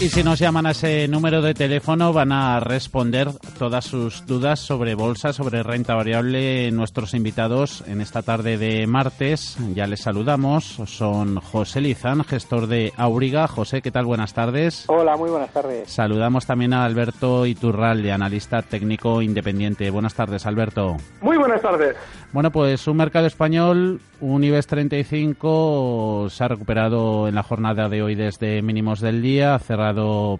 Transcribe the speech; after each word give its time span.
Y 0.00 0.08
si 0.08 0.24
nos 0.24 0.38
llaman 0.38 0.64
a 0.64 0.70
ese 0.70 1.06
número 1.08 1.42
de 1.42 1.52
teléfono 1.52 2.14
van 2.14 2.32
a 2.32 2.58
responder 2.58 3.28
todas 3.58 3.84
sus 3.84 4.24
dudas 4.24 4.58
sobre 4.58 4.94
bolsa, 4.94 5.34
sobre 5.34 5.62
renta 5.62 5.94
variable 5.94 6.70
nuestros 6.70 7.12
invitados 7.12 7.84
en 7.86 8.00
esta 8.00 8.22
tarde 8.22 8.56
de 8.56 8.86
martes. 8.86 9.58
Ya 9.74 9.86
les 9.86 10.00
saludamos. 10.00 10.80
Son 10.86 11.36
José 11.36 11.82
Lizán, 11.82 12.24
gestor 12.24 12.66
de 12.66 12.94
Auriga. 12.96 13.46
José, 13.46 13.82
¿qué 13.82 13.90
tal? 13.90 14.06
Buenas 14.06 14.32
tardes. 14.32 14.86
Hola, 14.88 15.18
muy 15.18 15.28
buenas 15.28 15.50
tardes. 15.50 15.90
Saludamos 15.90 16.46
también 16.46 16.72
a 16.72 16.86
Alberto 16.86 17.44
Iturralde, 17.44 18.10
analista 18.10 18.62
técnico 18.62 19.20
independiente. 19.20 19.90
Buenas 19.90 20.14
tardes, 20.14 20.46
Alberto. 20.46 20.96
Muy 21.20 21.36
buenas 21.36 21.60
tardes. 21.60 21.94
Bueno, 22.32 22.50
pues 22.50 22.86
un 22.86 22.96
mercado 22.96 23.26
español, 23.26 24.00
un 24.20 24.44
IBEX 24.44 24.66
35 24.68 26.28
se 26.30 26.44
ha 26.44 26.48
recuperado 26.48 27.26
en 27.26 27.34
la 27.34 27.42
jornada 27.42 27.88
de 27.88 28.02
hoy 28.02 28.14
desde 28.14 28.62
mínimos 28.62 29.00
del 29.00 29.20
día, 29.20 29.56
ha 29.56 29.58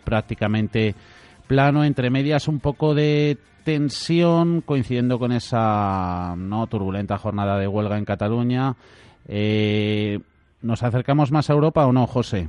prácticamente 0.04 0.94
plano, 1.46 1.84
entre 1.84 2.10
medias 2.10 2.48
un 2.48 2.60
poco 2.60 2.94
de 2.94 3.36
tensión, 3.64 4.62
coincidiendo 4.62 5.18
con 5.18 5.32
esa 5.32 6.34
no 6.36 6.66
turbulenta 6.66 7.18
jornada 7.18 7.58
de 7.58 7.68
huelga 7.68 7.98
en 7.98 8.04
Cataluña. 8.04 8.74
Eh, 9.28 10.18
¿Nos 10.62 10.82
acercamos 10.82 11.32
más 11.32 11.50
a 11.50 11.54
Europa 11.54 11.86
o 11.86 11.92
no, 11.92 12.06
José? 12.06 12.48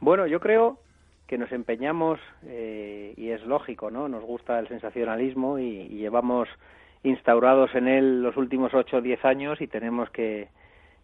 Bueno, 0.00 0.26
yo 0.26 0.40
creo 0.40 0.78
que 1.26 1.38
nos 1.38 1.52
empeñamos, 1.52 2.18
eh, 2.44 3.14
y 3.16 3.30
es 3.30 3.44
lógico, 3.44 3.90
¿no? 3.90 4.08
Nos 4.08 4.24
gusta 4.24 4.58
el 4.58 4.68
sensacionalismo 4.68 5.58
y, 5.58 5.88
llevamos 5.88 6.48
instaurados 7.04 7.74
en 7.74 7.86
él 7.86 8.22
los 8.22 8.36
últimos 8.36 8.74
ocho 8.74 8.96
o 8.96 9.00
diez 9.00 9.24
años 9.24 9.60
y 9.60 9.66
tenemos 9.66 10.10
que, 10.10 10.48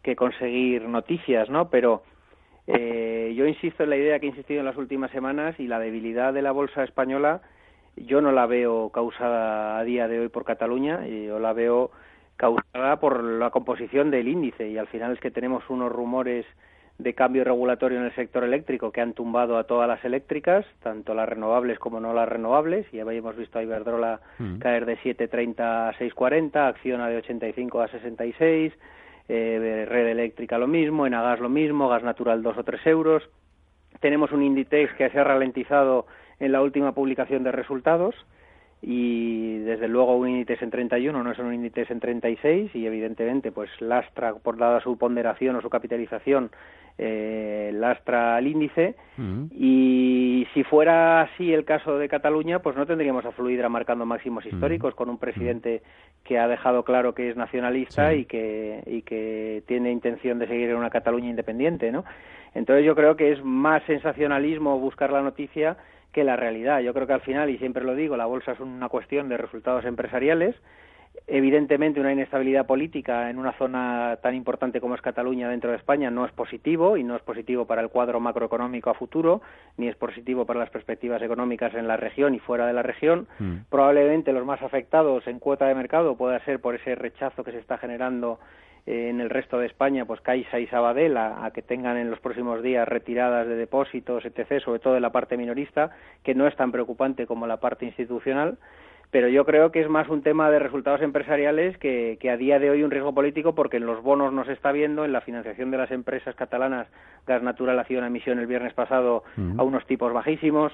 que 0.02 0.16
conseguir 0.16 0.82
noticias, 0.88 1.48
¿no? 1.48 1.68
Pero 1.70 2.02
eh, 2.66 3.34
yo 3.36 3.46
insisto 3.46 3.84
en 3.84 3.90
la 3.90 3.96
idea 3.96 4.18
que 4.18 4.26
he 4.26 4.30
insistido 4.30 4.60
en 4.60 4.66
las 4.66 4.76
últimas 4.76 5.10
semanas 5.10 5.58
y 5.58 5.66
la 5.66 5.78
debilidad 5.78 6.32
de 6.32 6.42
la 6.42 6.52
bolsa 6.52 6.84
española 6.84 7.40
yo 7.96 8.20
no 8.20 8.32
la 8.32 8.46
veo 8.46 8.90
causada 8.90 9.78
a 9.78 9.84
día 9.84 10.06
de 10.08 10.20
hoy 10.20 10.28
por 10.28 10.44
Cataluña, 10.44 11.06
yo 11.06 11.38
la 11.38 11.52
veo 11.52 11.90
causada 12.36 13.00
por 13.00 13.22
la 13.24 13.50
composición 13.50 14.10
del 14.10 14.28
índice 14.28 14.68
y 14.68 14.76
al 14.76 14.86
final 14.88 15.12
es 15.12 15.20
que 15.20 15.30
tenemos 15.30 15.68
unos 15.70 15.90
rumores 15.90 16.44
de 16.98 17.14
cambio 17.14 17.44
regulatorio 17.44 17.98
en 17.98 18.04
el 18.04 18.14
sector 18.14 18.44
eléctrico 18.44 18.90
que 18.90 19.00
han 19.00 19.12
tumbado 19.12 19.58
a 19.58 19.64
todas 19.64 19.88
las 19.88 20.02
eléctricas, 20.04 20.64
tanto 20.82 21.14
las 21.14 21.28
renovables 21.28 21.78
como 21.78 22.00
no 22.00 22.14
las 22.14 22.28
renovables. 22.28 22.86
Ya 22.90 23.02
habíamos 23.02 23.36
visto 23.36 23.58
a 23.58 23.62
Iberdrola 23.62 24.20
mm. 24.38 24.58
caer 24.58 24.86
de 24.86 24.96
7.30 24.98 25.60
a 25.60 25.92
6.40, 25.98 26.68
Acciona 26.68 27.08
de 27.08 27.18
85 27.18 27.80
a 27.80 27.88
66, 27.88 28.72
eh, 29.28 29.86
Red 29.88 30.08
Eléctrica 30.08 30.58
lo 30.58 30.66
mismo, 30.66 31.06
Enagas 31.06 31.40
lo 31.40 31.48
mismo, 31.48 31.88
Gas 31.88 32.02
Natural 32.02 32.42
2 32.42 32.58
o 32.58 32.64
3 32.64 32.86
euros. 32.86 33.28
Tenemos 34.00 34.32
un 34.32 34.42
Inditex 34.42 34.94
que 34.94 35.10
se 35.10 35.18
ha 35.18 35.24
ralentizado 35.24 36.06
en 36.38 36.52
la 36.52 36.62
última 36.62 36.92
publicación 36.92 37.42
de 37.44 37.52
resultados 37.52 38.14
y 38.88 39.58
desde 39.58 39.88
luego 39.88 40.16
un 40.16 40.28
índice 40.28 40.62
en 40.64 40.70
31 40.70 41.24
no 41.24 41.32
es 41.32 41.38
un 41.40 41.52
índice 41.52 41.92
en 41.92 41.98
36 41.98 42.70
y 42.72 42.86
evidentemente 42.86 43.50
pues 43.50 43.68
lastra 43.80 44.34
por 44.34 44.56
dada 44.56 44.80
su 44.80 44.96
ponderación 44.96 45.56
o 45.56 45.60
su 45.60 45.68
capitalización 45.68 46.52
eh, 46.96 47.72
lastra 47.74 48.36
al 48.36 48.46
índice. 48.46 48.94
Y 49.50 50.46
si 50.54 50.62
fuera 50.62 51.22
así 51.22 51.52
el 51.52 51.64
caso 51.64 51.98
de 51.98 52.08
Cataluña 52.08 52.60
pues 52.60 52.76
no 52.76 52.86
tendríamos 52.86 53.24
a 53.24 53.32
Fluidra 53.32 53.68
marcando 53.68 54.06
máximos 54.06 54.46
históricos 54.46 54.94
con 54.94 55.10
un 55.10 55.18
presidente 55.18 55.82
que 56.22 56.38
ha 56.38 56.46
dejado 56.46 56.84
claro 56.84 57.12
que 57.12 57.28
es 57.28 57.36
nacionalista 57.36 58.14
y 58.14 58.24
que 58.24 58.84
y 58.86 59.02
que 59.02 59.64
tiene 59.66 59.90
intención 59.90 60.38
de 60.38 60.46
seguir 60.46 60.70
en 60.70 60.76
una 60.76 60.90
Cataluña 60.90 61.28
independiente 61.28 61.90
no 61.90 62.04
entonces 62.54 62.84
yo 62.84 62.94
creo 62.94 63.16
que 63.16 63.32
es 63.32 63.44
más 63.44 63.82
sensacionalismo 63.84 64.78
buscar 64.78 65.12
la 65.12 65.22
noticia 65.22 65.76
que 66.16 66.24
la 66.24 66.34
realidad. 66.34 66.80
Yo 66.80 66.94
creo 66.94 67.06
que 67.06 67.12
al 67.12 67.20
final, 67.20 67.50
y 67.50 67.58
siempre 67.58 67.84
lo 67.84 67.94
digo, 67.94 68.16
la 68.16 68.24
bolsa 68.24 68.52
es 68.52 68.60
una 68.60 68.88
cuestión 68.88 69.28
de 69.28 69.36
resultados 69.36 69.84
empresariales. 69.84 70.56
Evidentemente, 71.26 72.00
una 72.00 72.10
inestabilidad 72.10 72.64
política 72.64 73.28
en 73.28 73.38
una 73.38 73.52
zona 73.52 74.18
tan 74.22 74.34
importante 74.34 74.80
como 74.80 74.94
es 74.94 75.02
Cataluña 75.02 75.50
dentro 75.50 75.70
de 75.70 75.76
España 75.76 76.10
no 76.10 76.24
es 76.24 76.32
positivo 76.32 76.96
y 76.96 77.04
no 77.04 77.16
es 77.16 77.22
positivo 77.22 77.66
para 77.66 77.82
el 77.82 77.90
cuadro 77.90 78.18
macroeconómico 78.18 78.88
a 78.88 78.94
futuro, 78.94 79.42
ni 79.76 79.88
es 79.88 79.96
positivo 79.96 80.46
para 80.46 80.60
las 80.60 80.70
perspectivas 80.70 81.20
económicas 81.20 81.74
en 81.74 81.86
la 81.86 81.98
región 81.98 82.34
y 82.34 82.38
fuera 82.38 82.66
de 82.66 82.72
la 82.72 82.82
región. 82.82 83.28
Mm. 83.38 83.56
Probablemente 83.68 84.32
los 84.32 84.46
más 84.46 84.62
afectados 84.62 85.26
en 85.26 85.38
cuota 85.38 85.66
de 85.66 85.74
mercado 85.74 86.16
pueda 86.16 86.42
ser 86.46 86.60
por 86.60 86.76
ese 86.76 86.94
rechazo 86.94 87.44
que 87.44 87.52
se 87.52 87.58
está 87.58 87.76
generando 87.76 88.38
en 88.86 89.20
el 89.20 89.30
resto 89.30 89.58
de 89.58 89.66
España, 89.66 90.04
pues 90.04 90.20
Caixa 90.20 90.60
y 90.60 90.68
Sabadell, 90.68 91.16
a, 91.16 91.50
que 91.52 91.62
tengan 91.62 91.96
en 91.96 92.08
los 92.08 92.20
próximos 92.20 92.62
días 92.62 92.86
retiradas 92.86 93.46
de 93.48 93.56
depósitos, 93.56 94.24
etc., 94.24 94.62
sobre 94.62 94.78
todo 94.78 94.94
de 94.94 95.00
la 95.00 95.10
parte 95.10 95.36
minorista, 95.36 95.90
que 96.22 96.36
no 96.36 96.46
es 96.46 96.54
tan 96.54 96.70
preocupante 96.70 97.26
como 97.26 97.48
la 97.48 97.58
parte 97.58 97.84
institucional, 97.84 98.58
pero 99.10 99.28
yo 99.28 99.44
creo 99.44 99.72
que 99.72 99.80
es 99.80 99.88
más 99.88 100.08
un 100.08 100.22
tema 100.22 100.50
de 100.50 100.60
resultados 100.60 101.02
empresariales 101.02 101.76
que, 101.78 102.18
a 102.30 102.36
día 102.36 102.58
de 102.58 102.70
hoy 102.70 102.82
un 102.84 102.90
riesgo 102.90 103.12
político 103.12 103.54
porque 103.54 103.78
en 103.78 103.86
los 103.86 104.02
bonos 104.02 104.32
no 104.32 104.44
se 104.44 104.52
está 104.52 104.70
viendo, 104.70 105.04
en 105.04 105.12
la 105.12 105.20
financiación 105.20 105.70
de 105.70 105.78
las 105.78 105.90
empresas 105.90 106.36
catalanas, 106.36 106.86
Gas 107.26 107.42
Natural 107.42 107.78
ha 107.78 107.84
sido 107.84 107.98
una 107.98 108.08
emisión 108.08 108.38
el 108.38 108.46
viernes 108.46 108.72
pasado 108.74 109.24
a 109.58 109.62
unos 109.64 109.84
tipos 109.86 110.12
bajísimos, 110.12 110.72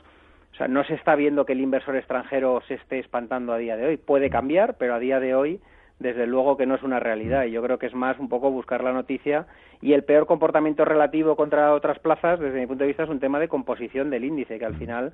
o 0.53 0.55
sea, 0.55 0.69
no 0.69 0.85
se 0.85 0.95
está 0.95 1.17
viendo 1.17 1.47
que 1.47 1.55
el 1.55 1.63
inversor 1.63 1.97
extranjero 1.97 2.61
se 2.69 2.75
esté 2.75 2.99
espantando 2.99 3.55
a 3.55 3.59
día 3.59 3.75
de 3.77 3.87
hoy. 3.87 3.97
Puede 3.97 4.29
cambiar, 4.29 4.77
pero 4.77 4.95
a 4.95 4.99
día 4.99 5.19
de 5.19 5.35
hoy 5.35 5.61
desde 5.99 6.27
luego 6.27 6.57
que 6.57 6.67
no 6.67 6.75
es 6.75 6.83
una 6.83 7.01
realidad. 7.01 7.45
Y 7.45 7.53
yo 7.53 7.63
creo 7.63 7.79
que 7.79 7.87
es 7.87 7.95
más 7.95 8.19
un 8.19 8.29
poco 8.29 8.51
buscar 8.51 8.83
la 8.83 8.93
noticia. 8.93 9.47
Y 9.81 9.93
el 9.93 10.05
peor 10.05 10.27
comportamiento 10.27 10.85
relativo 10.85 11.37
contra 11.37 11.75
otras 11.75 11.99
plazas 11.99 12.41
desde 12.41 12.61
mi 12.61 12.67
punto 12.67 12.85
de 12.85 12.89
vista 12.89 13.05
es 13.05 13.09
un 13.09 13.21
tema 13.21 13.39
de 13.39 13.49
composición 13.49 14.11
del 14.11 14.25
índice 14.25 14.59
que 14.59 14.65
al 14.65 14.75
final 14.75 15.13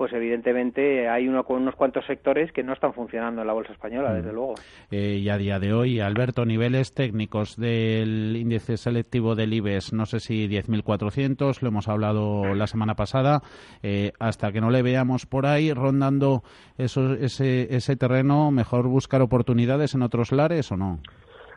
pues 0.00 0.14
evidentemente 0.14 1.10
hay 1.10 1.28
uno 1.28 1.44
con 1.44 1.60
unos 1.60 1.74
cuantos 1.74 2.06
sectores 2.06 2.52
que 2.52 2.62
no 2.62 2.72
están 2.72 2.94
funcionando 2.94 3.42
en 3.42 3.46
la 3.46 3.52
bolsa 3.52 3.74
española, 3.74 4.14
desde 4.14 4.32
luego. 4.32 4.54
Eh, 4.90 5.20
y 5.20 5.28
a 5.28 5.36
día 5.36 5.58
de 5.58 5.74
hoy, 5.74 6.00
Alberto, 6.00 6.46
niveles 6.46 6.94
técnicos 6.94 7.58
del 7.58 8.34
índice 8.34 8.78
selectivo 8.78 9.34
del 9.34 9.52
IBEX, 9.52 9.92
no 9.92 10.06
sé 10.06 10.20
si 10.20 10.48
10.400, 10.48 11.60
lo 11.60 11.68
hemos 11.68 11.86
hablado 11.86 12.54
la 12.54 12.66
semana 12.66 12.94
pasada, 12.94 13.42
eh, 13.82 14.12
hasta 14.18 14.52
que 14.52 14.62
no 14.62 14.70
le 14.70 14.80
veamos 14.80 15.26
por 15.26 15.44
ahí 15.44 15.70
rondando 15.74 16.44
eso, 16.78 17.12
ese, 17.12 17.76
ese 17.76 17.94
terreno, 17.96 18.50
mejor 18.50 18.88
buscar 18.88 19.20
oportunidades 19.20 19.94
en 19.94 20.00
otros 20.00 20.32
lares 20.32 20.72
o 20.72 20.78
no. 20.78 20.98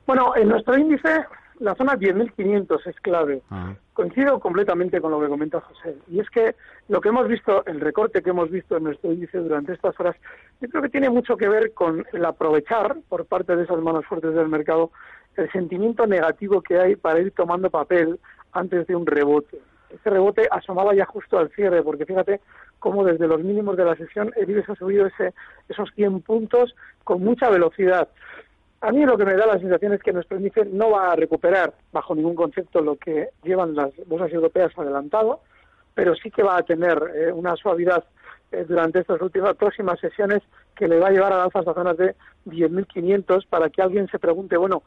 Bueno, 0.05 0.35
en 0.35 0.49
nuestro 0.49 0.77
índice 0.77 1.23
la 1.59 1.75
zona 1.75 1.95
10.500 1.95 2.87
es 2.87 2.99
clave. 3.01 3.41
Ah. 3.49 3.73
Coincido 3.93 4.39
completamente 4.39 4.99
con 4.99 5.11
lo 5.11 5.21
que 5.21 5.27
comenta 5.27 5.61
José. 5.61 5.95
Y 6.09 6.19
es 6.19 6.29
que 6.29 6.55
lo 6.89 6.99
que 6.99 7.09
hemos 7.09 7.27
visto, 7.27 7.65
el 7.65 7.79
recorte 7.79 8.21
que 8.21 8.31
hemos 8.31 8.49
visto 8.49 8.77
en 8.77 8.83
nuestro 8.83 9.11
índice 9.11 9.37
durante 9.37 9.73
estas 9.73 9.99
horas, 9.99 10.15
yo 10.61 10.69
creo 10.69 10.81
que 10.81 10.89
tiene 10.89 11.09
mucho 11.09 11.37
que 11.37 11.47
ver 11.47 11.73
con 11.73 12.05
el 12.11 12.25
aprovechar 12.25 12.97
por 13.07 13.25
parte 13.25 13.55
de 13.55 13.63
esas 13.63 13.79
manos 13.79 14.05
fuertes 14.05 14.33
del 14.33 14.47
mercado 14.47 14.91
el 15.35 15.51
sentimiento 15.51 16.05
negativo 16.05 16.61
que 16.61 16.79
hay 16.79 16.95
para 16.95 17.19
ir 17.19 17.31
tomando 17.31 17.69
papel 17.69 18.19
antes 18.51 18.85
de 18.87 18.95
un 18.95 19.05
rebote. 19.05 19.59
Ese 19.89 20.09
rebote 20.09 20.47
asomaba 20.49 20.95
ya 20.95 21.05
justo 21.05 21.37
al 21.37 21.49
cierre, 21.51 21.83
porque 21.83 22.05
fíjate 22.05 22.41
cómo 22.79 23.03
desde 23.03 23.27
los 23.27 23.43
mínimos 23.43 23.77
de 23.77 23.85
la 23.85 23.95
sesión 23.95 24.31
el 24.35 24.49
IBEX 24.49 24.69
ha 24.69 24.75
subido 24.75 25.05
ese, 25.05 25.33
esos 25.69 25.89
100 25.95 26.21
puntos 26.21 26.75
con 27.03 27.21
mucha 27.23 27.49
velocidad 27.49 28.09
A 28.83 28.91
mí 28.91 29.05
lo 29.05 29.17
que 29.17 29.23
me 29.23 29.35
da 29.35 29.45
la 29.45 29.57
sensación 29.59 29.93
es 29.93 30.03
que 30.03 30.11
nuestro 30.11 30.35
índice 30.35 30.65
no 30.65 30.91
va 30.91 31.13
a 31.13 31.15
recuperar 31.15 31.73
bajo 31.93 32.13
ningún 32.13 32.35
concepto 32.35 32.81
lo 32.81 32.97
que 32.97 33.29
llevan 33.41 33.75
las 33.75 33.91
bolsas 34.07 34.33
europeas 34.33 34.77
adelantado, 34.77 35.39
pero 35.93 36.13
sí 36.15 36.29
que 36.29 36.43
va 36.43 36.57
a 36.57 36.63
tener 36.63 37.01
eh, 37.15 37.31
una 37.31 37.55
suavidad 37.55 38.03
eh, 38.51 38.65
durante 38.67 38.99
estas 38.99 39.21
últimas 39.21 39.55
próximas 39.55 39.97
sesiones 40.01 40.41
que 40.75 40.89
le 40.89 40.99
va 40.99 41.07
a 41.07 41.11
llevar 41.11 41.31
a 41.31 41.45
alzas 41.45 41.65
a 41.65 41.73
zonas 41.73 41.95
de 41.95 42.13
10.500 42.45 43.47
para 43.47 43.69
que 43.69 43.81
alguien 43.81 44.09
se 44.09 44.19
pregunte, 44.19 44.57
bueno, 44.57 44.83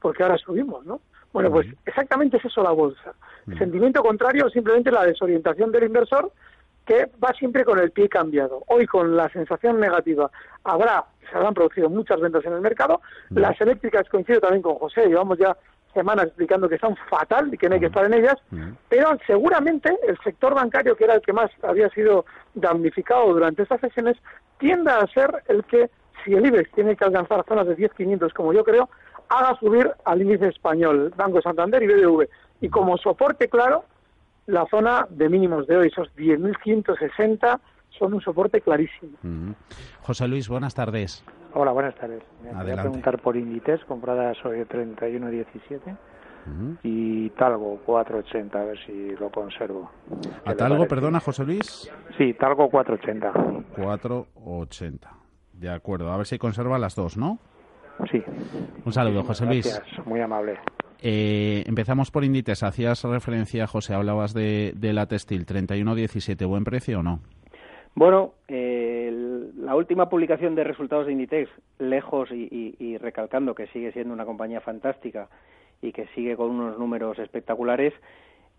¿por 0.00 0.16
qué 0.16 0.22
ahora 0.22 0.38
subimos, 0.38 0.86
no? 0.86 1.00
Bueno, 1.32 1.50
pues 1.50 1.66
exactamente 1.84 2.36
es 2.36 2.44
eso 2.44 2.62
la 2.62 2.70
bolsa. 2.70 3.12
El 3.48 3.58
sentimiento 3.58 4.04
contrario 4.04 4.50
simplemente 4.50 4.92
la 4.92 5.04
desorientación 5.04 5.72
del 5.72 5.84
inversor 5.84 6.30
que 6.86 7.08
va 7.22 7.32
siempre 7.32 7.64
con 7.64 7.78
el 7.78 7.90
pie 7.90 8.08
cambiado. 8.08 8.62
Hoy 8.66 8.86
con 8.86 9.16
la 9.16 9.28
sensación 9.30 9.80
negativa 9.80 10.30
habrá, 10.64 11.04
se 11.30 11.36
habrán 11.36 11.54
producido 11.54 11.88
muchas 11.88 12.20
ventas 12.20 12.44
en 12.44 12.54
el 12.54 12.60
mercado. 12.60 13.00
Las 13.30 13.60
eléctricas 13.60 14.08
coincido 14.08 14.40
también 14.40 14.62
con 14.62 14.76
José, 14.76 15.06
llevamos 15.06 15.38
ya 15.38 15.56
semanas 15.94 16.26
explicando 16.26 16.68
que 16.68 16.76
están 16.76 16.96
fatal 17.08 17.52
y 17.52 17.58
que 17.58 17.68
no 17.68 17.74
hay 17.74 17.80
que 17.80 17.86
estar 17.86 18.04
en 18.04 18.14
ellas, 18.14 18.36
pero 18.88 19.16
seguramente 19.26 19.94
el 20.06 20.18
sector 20.24 20.54
bancario, 20.54 20.96
que 20.96 21.04
era 21.04 21.14
el 21.14 21.20
que 21.20 21.32
más 21.32 21.50
había 21.62 21.88
sido 21.90 22.24
damnificado 22.54 23.32
durante 23.32 23.62
estas 23.62 23.80
sesiones, 23.80 24.16
tienda 24.58 24.98
a 24.98 25.06
ser 25.08 25.42
el 25.48 25.64
que, 25.64 25.90
si 26.24 26.32
el 26.32 26.46
IBEX 26.46 26.72
tiene 26.72 26.96
que 26.96 27.04
alcanzar 27.04 27.44
zonas 27.46 27.66
de 27.66 27.76
10.500, 27.76 28.32
como 28.32 28.52
yo 28.52 28.64
creo, 28.64 28.88
haga 29.28 29.58
subir 29.58 29.90
al 30.04 30.22
índice 30.22 30.48
español, 30.48 31.12
Banco 31.16 31.42
Santander 31.42 31.82
y 31.82 31.86
BBV. 31.86 32.28
Y 32.60 32.68
como 32.68 32.96
soporte 32.96 33.48
claro, 33.48 33.84
la 34.46 34.66
zona 34.66 35.06
de 35.10 35.28
mínimos 35.28 35.66
de 35.66 35.76
hoy, 35.76 35.88
esos 35.88 36.08
10.160, 36.16 37.60
son 37.98 38.14
un 38.14 38.20
soporte 38.20 38.60
clarísimo. 38.60 39.12
José 40.02 40.28
Luis, 40.28 40.48
buenas 40.48 40.74
tardes. 40.74 41.24
Hola, 41.54 41.72
buenas 41.72 41.94
tardes. 41.94 42.22
Me 42.42 42.52
voy 42.52 42.70
a 42.72 42.80
preguntar 42.80 43.20
por 43.20 43.36
Inditex, 43.36 43.84
comprada 43.84 44.34
sobre 44.34 44.66
31.17. 44.66 45.96
Y 46.82 47.30
Talgo 47.30 47.78
480, 47.86 48.58
a 48.60 48.64
ver 48.64 48.78
si 48.84 49.10
lo 49.10 49.30
conservo. 49.30 49.90
¿A 50.44 50.54
Talgo, 50.54 50.88
perdona, 50.88 51.20
José 51.20 51.44
Luis? 51.44 51.88
Sí, 52.18 52.34
Talgo 52.34 52.68
480. 52.68 53.32
480. 53.76 55.10
De 55.52 55.70
acuerdo, 55.70 56.10
a 56.10 56.16
ver 56.16 56.26
si 56.26 56.38
conserva 56.38 56.78
las 56.78 56.96
dos, 56.96 57.16
¿no? 57.16 57.38
Sí. 58.10 58.22
Un 58.84 58.92
saludo, 58.92 59.22
José 59.22 59.46
Luis. 59.46 59.72
Gracias, 59.72 60.06
muy 60.06 60.20
amable. 60.20 60.58
Eh, 61.04 61.64
empezamos 61.66 62.12
por 62.12 62.22
Inditex. 62.22 62.62
Hacías 62.62 63.02
referencia, 63.02 63.66
José, 63.66 63.92
hablabas 63.92 64.32
de, 64.34 64.72
la 64.80 65.06
textil. 65.06 65.44
31.17, 65.44 66.46
¿buen 66.46 66.62
precio 66.62 67.00
o 67.00 67.02
no? 67.02 67.18
Bueno, 67.94 68.34
la 68.48 69.74
última 69.74 70.08
publicación 70.08 70.54
de 70.54 70.64
resultados 70.64 71.06
de 71.06 71.12
Inditex, 71.12 71.50
lejos 71.78 72.30
y, 72.30 72.96
recalcando 72.98 73.54
que 73.54 73.66
sigue 73.66 73.92
siendo 73.92 74.14
una 74.14 74.24
compañía 74.24 74.60
fantástica 74.60 75.28
y 75.82 75.92
que 75.92 76.06
sigue 76.14 76.36
con 76.36 76.50
unos 76.50 76.78
números 76.78 77.18
espectaculares, 77.18 77.92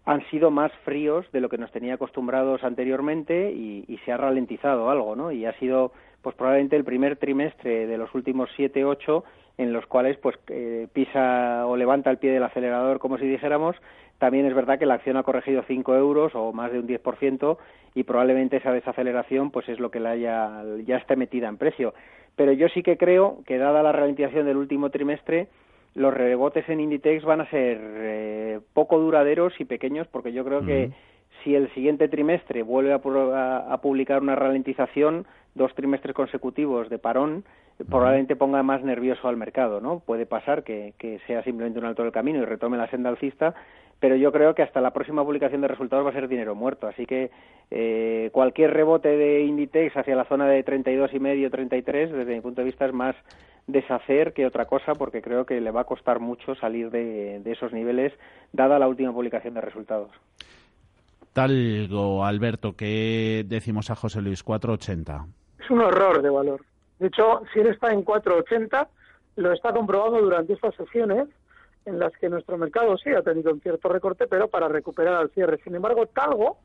han 0.05 0.21
sido 0.29 0.51
más 0.51 0.71
fríos 0.83 1.25
de 1.31 1.39
lo 1.39 1.47
que 1.47 1.57
nos 1.57 1.71
tenía 1.71 1.93
acostumbrados 1.93 2.63
anteriormente 2.65 3.53
y, 3.53 3.85
y, 3.87 3.97
se 3.99 4.11
ha 4.11 4.17
ralentizado 4.17 4.89
algo, 4.89 5.15
¿no? 5.15 5.31
Y 5.31 5.45
ha 5.45 5.57
sido, 5.59 5.93
pues 6.21 6.35
probablemente 6.35 6.75
el 6.75 6.83
primer 6.83 7.15
trimestre 7.15 7.87
de 7.87 7.97
los 7.97 8.13
últimos 8.13 8.49
siete, 8.55 8.83
ocho 8.83 9.23
en 9.57 9.73
los 9.73 9.85
cuales 9.85 10.17
pues 10.17 10.37
eh, 10.47 10.87
pisa 10.93 11.65
o 11.67 11.77
levanta 11.77 12.09
el 12.09 12.17
pie 12.17 12.31
del 12.31 12.43
acelerador 12.43 12.99
como 12.99 13.17
si 13.17 13.27
dijéramos 13.27 13.75
también 14.23 14.45
es 14.45 14.55
verdad 14.55 14.79
que 14.79 14.85
la 14.85 14.93
acción 14.93 15.17
ha 15.17 15.23
corregido 15.23 15.63
5 15.67 15.95
euros 15.95 16.33
o 16.33 16.53
más 16.53 16.71
de 16.71 16.79
un 16.79 16.87
10% 16.87 17.57
y 17.93 18.03
probablemente 18.03 18.55
esa 18.55 18.71
desaceleración 18.71 19.51
pues 19.51 19.67
es 19.67 19.81
lo 19.81 19.91
que 19.91 19.99
la 19.99 20.11
haya, 20.11 20.63
ya 20.85 20.95
está 20.95 21.17
metida 21.17 21.49
en 21.49 21.57
precio. 21.57 21.93
Pero 22.37 22.53
yo 22.53 22.69
sí 22.69 22.83
que 22.83 22.97
creo 22.97 23.39
que 23.45 23.57
dada 23.57 23.83
la 23.83 23.91
ralentización 23.91 24.45
del 24.45 24.55
último 24.55 24.91
trimestre, 24.91 25.49
los 25.93 26.13
rebotes 26.13 26.67
en 26.69 26.79
Inditex 26.79 27.25
van 27.25 27.41
a 27.41 27.49
ser 27.49 27.77
eh, 27.81 28.59
poco 28.73 28.97
duraderos 28.97 29.59
y 29.59 29.65
pequeños 29.65 30.07
porque 30.07 30.31
yo 30.31 30.45
creo 30.45 30.65
que 30.65 30.91
si 31.43 31.53
el 31.53 31.69
siguiente 31.73 32.07
trimestre 32.07 32.63
vuelve 32.63 32.93
a, 32.93 33.77
publicar 33.81 34.21
una 34.21 34.35
ralentización, 34.35 35.27
dos 35.53 35.75
trimestres 35.75 36.15
consecutivos 36.15 36.89
de 36.89 36.97
parón, 36.97 37.43
probablemente 37.89 38.35
ponga 38.35 38.63
más 38.63 38.83
nervioso 38.83 39.27
al 39.27 39.37
mercado, 39.37 39.81
¿no? 39.81 39.99
Puede 39.99 40.25
pasar 40.25 40.63
que, 40.63 40.93
sea 41.27 41.43
simplemente 41.43 41.79
un 41.79 41.85
alto 41.85 42.03
del 42.03 42.11
camino 42.11 42.39
y 42.39 42.45
retome 42.45 42.77
la 42.77 42.89
senda 42.89 43.09
alcista, 43.09 43.53
pero 43.99 44.15
yo 44.15 44.31
creo 44.31 44.53
que 44.53 44.63
hasta 44.63 44.81
la 44.81 44.91
próxima 44.91 45.23
publicación 45.23 45.61
de 45.61 45.67
resultados 45.67 46.05
va 46.05 46.09
a 46.09 46.13
ser 46.13 46.27
dinero 46.27 46.55
muerto. 46.55 46.87
Así 46.87 47.05
que 47.05 47.31
eh, 47.71 48.29
cualquier 48.31 48.73
rebote 48.73 49.09
de 49.09 49.43
Inditex 49.43 49.95
hacia 49.95 50.15
la 50.15 50.25
zona 50.25 50.47
de 50.47 50.63
32 50.63 51.13
y 51.13 51.19
medio, 51.19 51.49
33, 51.49 52.11
desde 52.11 52.35
mi 52.35 52.41
punto 52.41 52.61
de 52.61 52.65
vista 52.65 52.85
es 52.85 52.93
más 52.93 53.15
deshacer 53.67 54.33
que 54.33 54.45
otra 54.45 54.65
cosa, 54.65 54.93
porque 54.93 55.21
creo 55.21 55.45
que 55.45 55.61
le 55.61 55.71
va 55.71 55.81
a 55.81 55.85
costar 55.85 56.19
mucho 56.19 56.53
salir 56.55 56.91
de 56.91 57.41
esos 57.45 57.71
niveles, 57.71 58.13
dada 58.51 58.77
la 58.77 58.87
última 58.87 59.13
publicación 59.13 59.53
de 59.53 59.61
resultados. 59.61 60.11
Talgo, 61.33 62.23
Alberto, 62.23 62.75
¿qué 62.75 63.43
decimos 63.47 63.89
a 63.89 63.95
José 63.95 64.21
Luis? 64.21 64.43
480. 64.43 65.25
Es 65.59 65.69
un 65.71 65.81
horror 65.81 66.21
de 66.21 66.29
valor. 66.29 66.61
De 67.03 67.09
hecho, 67.09 67.41
si 67.51 67.59
él 67.59 67.67
está 67.67 67.91
en 67.91 68.03
480, 68.03 68.87
lo 69.35 69.51
está 69.51 69.73
comprobando 69.73 70.21
durante 70.21 70.53
estas 70.53 70.73
sesiones 70.75 71.27
en 71.83 71.99
las 71.99 72.13
que 72.13 72.29
nuestro 72.29 72.57
mercado 72.57 72.97
sí 72.97 73.09
ha 73.09 73.21
tenido 73.21 73.51
un 73.51 73.59
cierto 73.59 73.89
recorte, 73.89 74.25
pero 74.25 74.47
para 74.47 74.69
recuperar 74.69 75.15
al 75.15 75.29
cierre. 75.31 75.59
Sin 75.65 75.75
embargo, 75.75 76.05
Talgo 76.05 76.59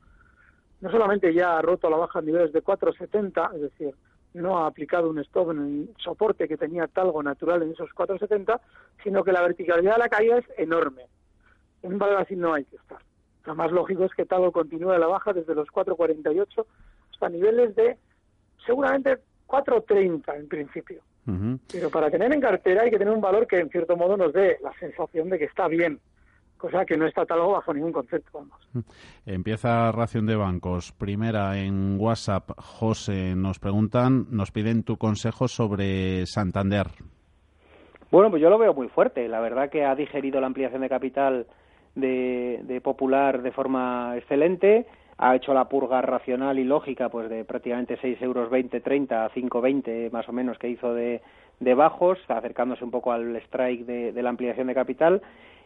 no 0.80 0.92
solamente 0.92 1.34
ya 1.34 1.58
ha 1.58 1.62
roto 1.62 1.90
la 1.90 1.96
baja 1.96 2.20
a 2.20 2.22
niveles 2.22 2.52
de 2.52 2.62
470, 2.62 3.50
es 3.56 3.62
decir, 3.62 3.96
no 4.32 4.58
ha 4.58 4.68
aplicado 4.68 5.10
un 5.10 5.18
stop 5.18 5.50
en 5.50 5.58
el 5.58 5.94
soporte 5.98 6.46
que 6.46 6.56
tenía 6.56 6.86
Talgo 6.86 7.20
natural 7.20 7.64
en 7.64 7.72
esos 7.72 7.92
470, 7.92 8.60
sino 9.02 9.24
que 9.24 9.32
la 9.32 9.42
verticalidad 9.42 9.94
de 9.94 9.98
la 9.98 10.08
caída 10.08 10.38
es 10.38 10.44
enorme. 10.56 11.06
En 11.82 11.94
un 11.94 11.98
valor 11.98 12.18
así 12.18 12.36
no 12.36 12.54
hay 12.54 12.64
que 12.64 12.76
estar. 12.76 12.98
Lo 13.44 13.56
más 13.56 13.72
lógico 13.72 14.04
es 14.04 14.14
que 14.14 14.24
Talgo 14.24 14.52
continúe 14.52 14.96
la 14.98 15.08
baja 15.08 15.32
desde 15.32 15.56
los 15.56 15.66
4.48 15.66 16.64
hasta 17.10 17.28
niveles 17.28 17.74
de 17.74 17.98
seguramente 18.64 19.18
4.30 19.48 20.36
en 20.36 20.48
principio. 20.48 21.02
Pero 21.70 21.90
para 21.90 22.10
tener 22.10 22.32
en 22.32 22.40
cartera 22.40 22.82
hay 22.82 22.90
que 22.90 22.98
tener 22.98 23.12
un 23.12 23.20
valor 23.20 23.46
que 23.46 23.58
en 23.58 23.68
cierto 23.68 23.96
modo 23.96 24.16
nos 24.16 24.32
dé 24.32 24.56
la 24.62 24.72
sensación 24.78 25.28
de 25.28 25.38
que 25.38 25.44
está 25.44 25.68
bien, 25.68 26.00
cosa 26.56 26.86
que 26.86 26.96
no 26.96 27.06
está 27.06 27.26
Talgo 27.26 27.52
bajo 27.52 27.74
ningún 27.74 27.92
concepto. 27.92 28.46
Empieza 29.26 29.92
ración 29.92 30.24
de 30.24 30.36
bancos. 30.36 30.92
Primera 30.92 31.58
en 31.58 32.00
WhatsApp, 32.00 32.52
José, 32.56 33.34
nos 33.36 33.58
preguntan, 33.58 34.26
nos 34.30 34.50
piden 34.52 34.84
tu 34.84 34.96
consejo 34.96 35.48
sobre 35.48 36.24
Santander. 36.24 36.86
Bueno, 38.10 38.30
pues 38.30 38.40
yo 38.40 38.48
lo 38.48 38.58
veo 38.58 38.72
muy 38.72 38.88
fuerte. 38.88 39.28
La 39.28 39.40
verdad 39.40 39.68
que 39.68 39.84
ha 39.84 39.94
digerido 39.94 40.40
la 40.40 40.46
ampliación 40.46 40.80
de 40.80 40.88
capital 40.88 41.46
de, 41.94 42.80
Popular 42.82 43.42
de 43.42 43.52
forma 43.52 44.16
excelente, 44.16 44.86
ha 45.18 45.34
hecho 45.34 45.52
la 45.52 45.68
purga 45.68 46.00
racional 46.00 46.58
y 46.58 46.64
lógica 46.64 47.08
pues 47.08 47.28
de 47.28 47.44
prácticamente 47.44 47.98
6 48.00 48.22
euros 48.22 48.48
20, 48.50 48.80
30 48.80 49.24
a 49.24 49.30
5,20 49.30 50.10
más 50.12 50.28
o 50.28 50.32
menos 50.32 50.58
que 50.58 50.68
hizo 50.68 50.94
de, 50.94 51.20
de 51.60 51.74
bajos, 51.74 52.18
acercándose 52.28 52.84
un 52.84 52.90
poco 52.90 53.12
al 53.12 53.34
strike 53.36 53.84
de, 53.84 54.22
la 54.22 54.30
ampliación 54.30 54.68
de 54.68 54.74
capital 54.74 55.22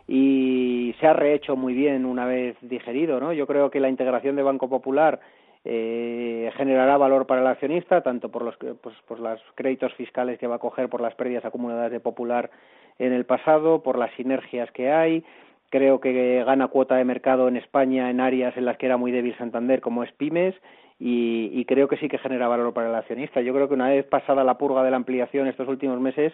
y 0.08 0.94
se 0.98 1.06
ha 1.06 1.12
rehecho 1.12 1.54
muy 1.54 1.74
bien 1.74 2.06
una 2.06 2.24
vez 2.24 2.56
digerido, 2.62 3.20
¿no? 3.20 3.32
Yo 3.32 3.46
creo 3.46 3.70
que 3.70 3.78
la 3.78 3.88
integración 3.88 4.36
de 4.36 4.42
Banco 4.42 4.68
Popular 4.68 5.20
eh, 5.64 6.50
generará 6.56 6.96
valor 6.96 7.26
para 7.26 7.42
el 7.42 7.46
accionista, 7.46 8.00
tanto 8.00 8.30
por 8.30 8.42
los, 8.42 8.56
pues, 8.56 8.96
por 9.06 9.20
los 9.20 9.40
créditos 9.54 9.92
fiscales 9.94 10.38
que 10.38 10.46
va 10.46 10.56
a 10.56 10.60
coger 10.60 10.88
por 10.88 11.00
las 11.00 11.14
pérdidas 11.14 11.44
acumuladas 11.44 11.92
de 11.92 12.00
Popular 12.00 12.50
en 12.98 13.12
el 13.12 13.26
pasado, 13.26 13.82
por 13.82 13.98
las 13.98 14.12
sinergias 14.14 14.70
que 14.72 14.90
hay, 14.90 15.24
creo 15.72 16.00
que 16.00 16.44
gana 16.44 16.68
cuota 16.68 16.96
de 16.96 17.04
mercado 17.04 17.48
en 17.48 17.56
España 17.56 18.10
en 18.10 18.20
áreas 18.20 18.54
en 18.58 18.66
las 18.66 18.76
que 18.76 18.84
era 18.84 18.98
muy 18.98 19.10
débil 19.10 19.34
Santander, 19.38 19.80
como 19.80 20.04
es 20.04 20.12
pymes, 20.12 20.54
y, 20.98 21.64
creo 21.64 21.88
que 21.88 21.96
sí 21.96 22.08
que 22.08 22.18
genera 22.18 22.46
valor 22.46 22.74
para 22.74 22.90
el 22.90 22.94
accionista. 22.94 23.40
Yo 23.40 23.54
creo 23.54 23.66
que 23.66 23.74
una 23.74 23.88
vez 23.88 24.04
pasada 24.04 24.44
la 24.44 24.58
purga 24.58 24.84
de 24.84 24.90
la 24.90 24.98
ampliación 24.98 25.48
estos 25.48 25.66
últimos 25.66 25.98
meses, 25.98 26.32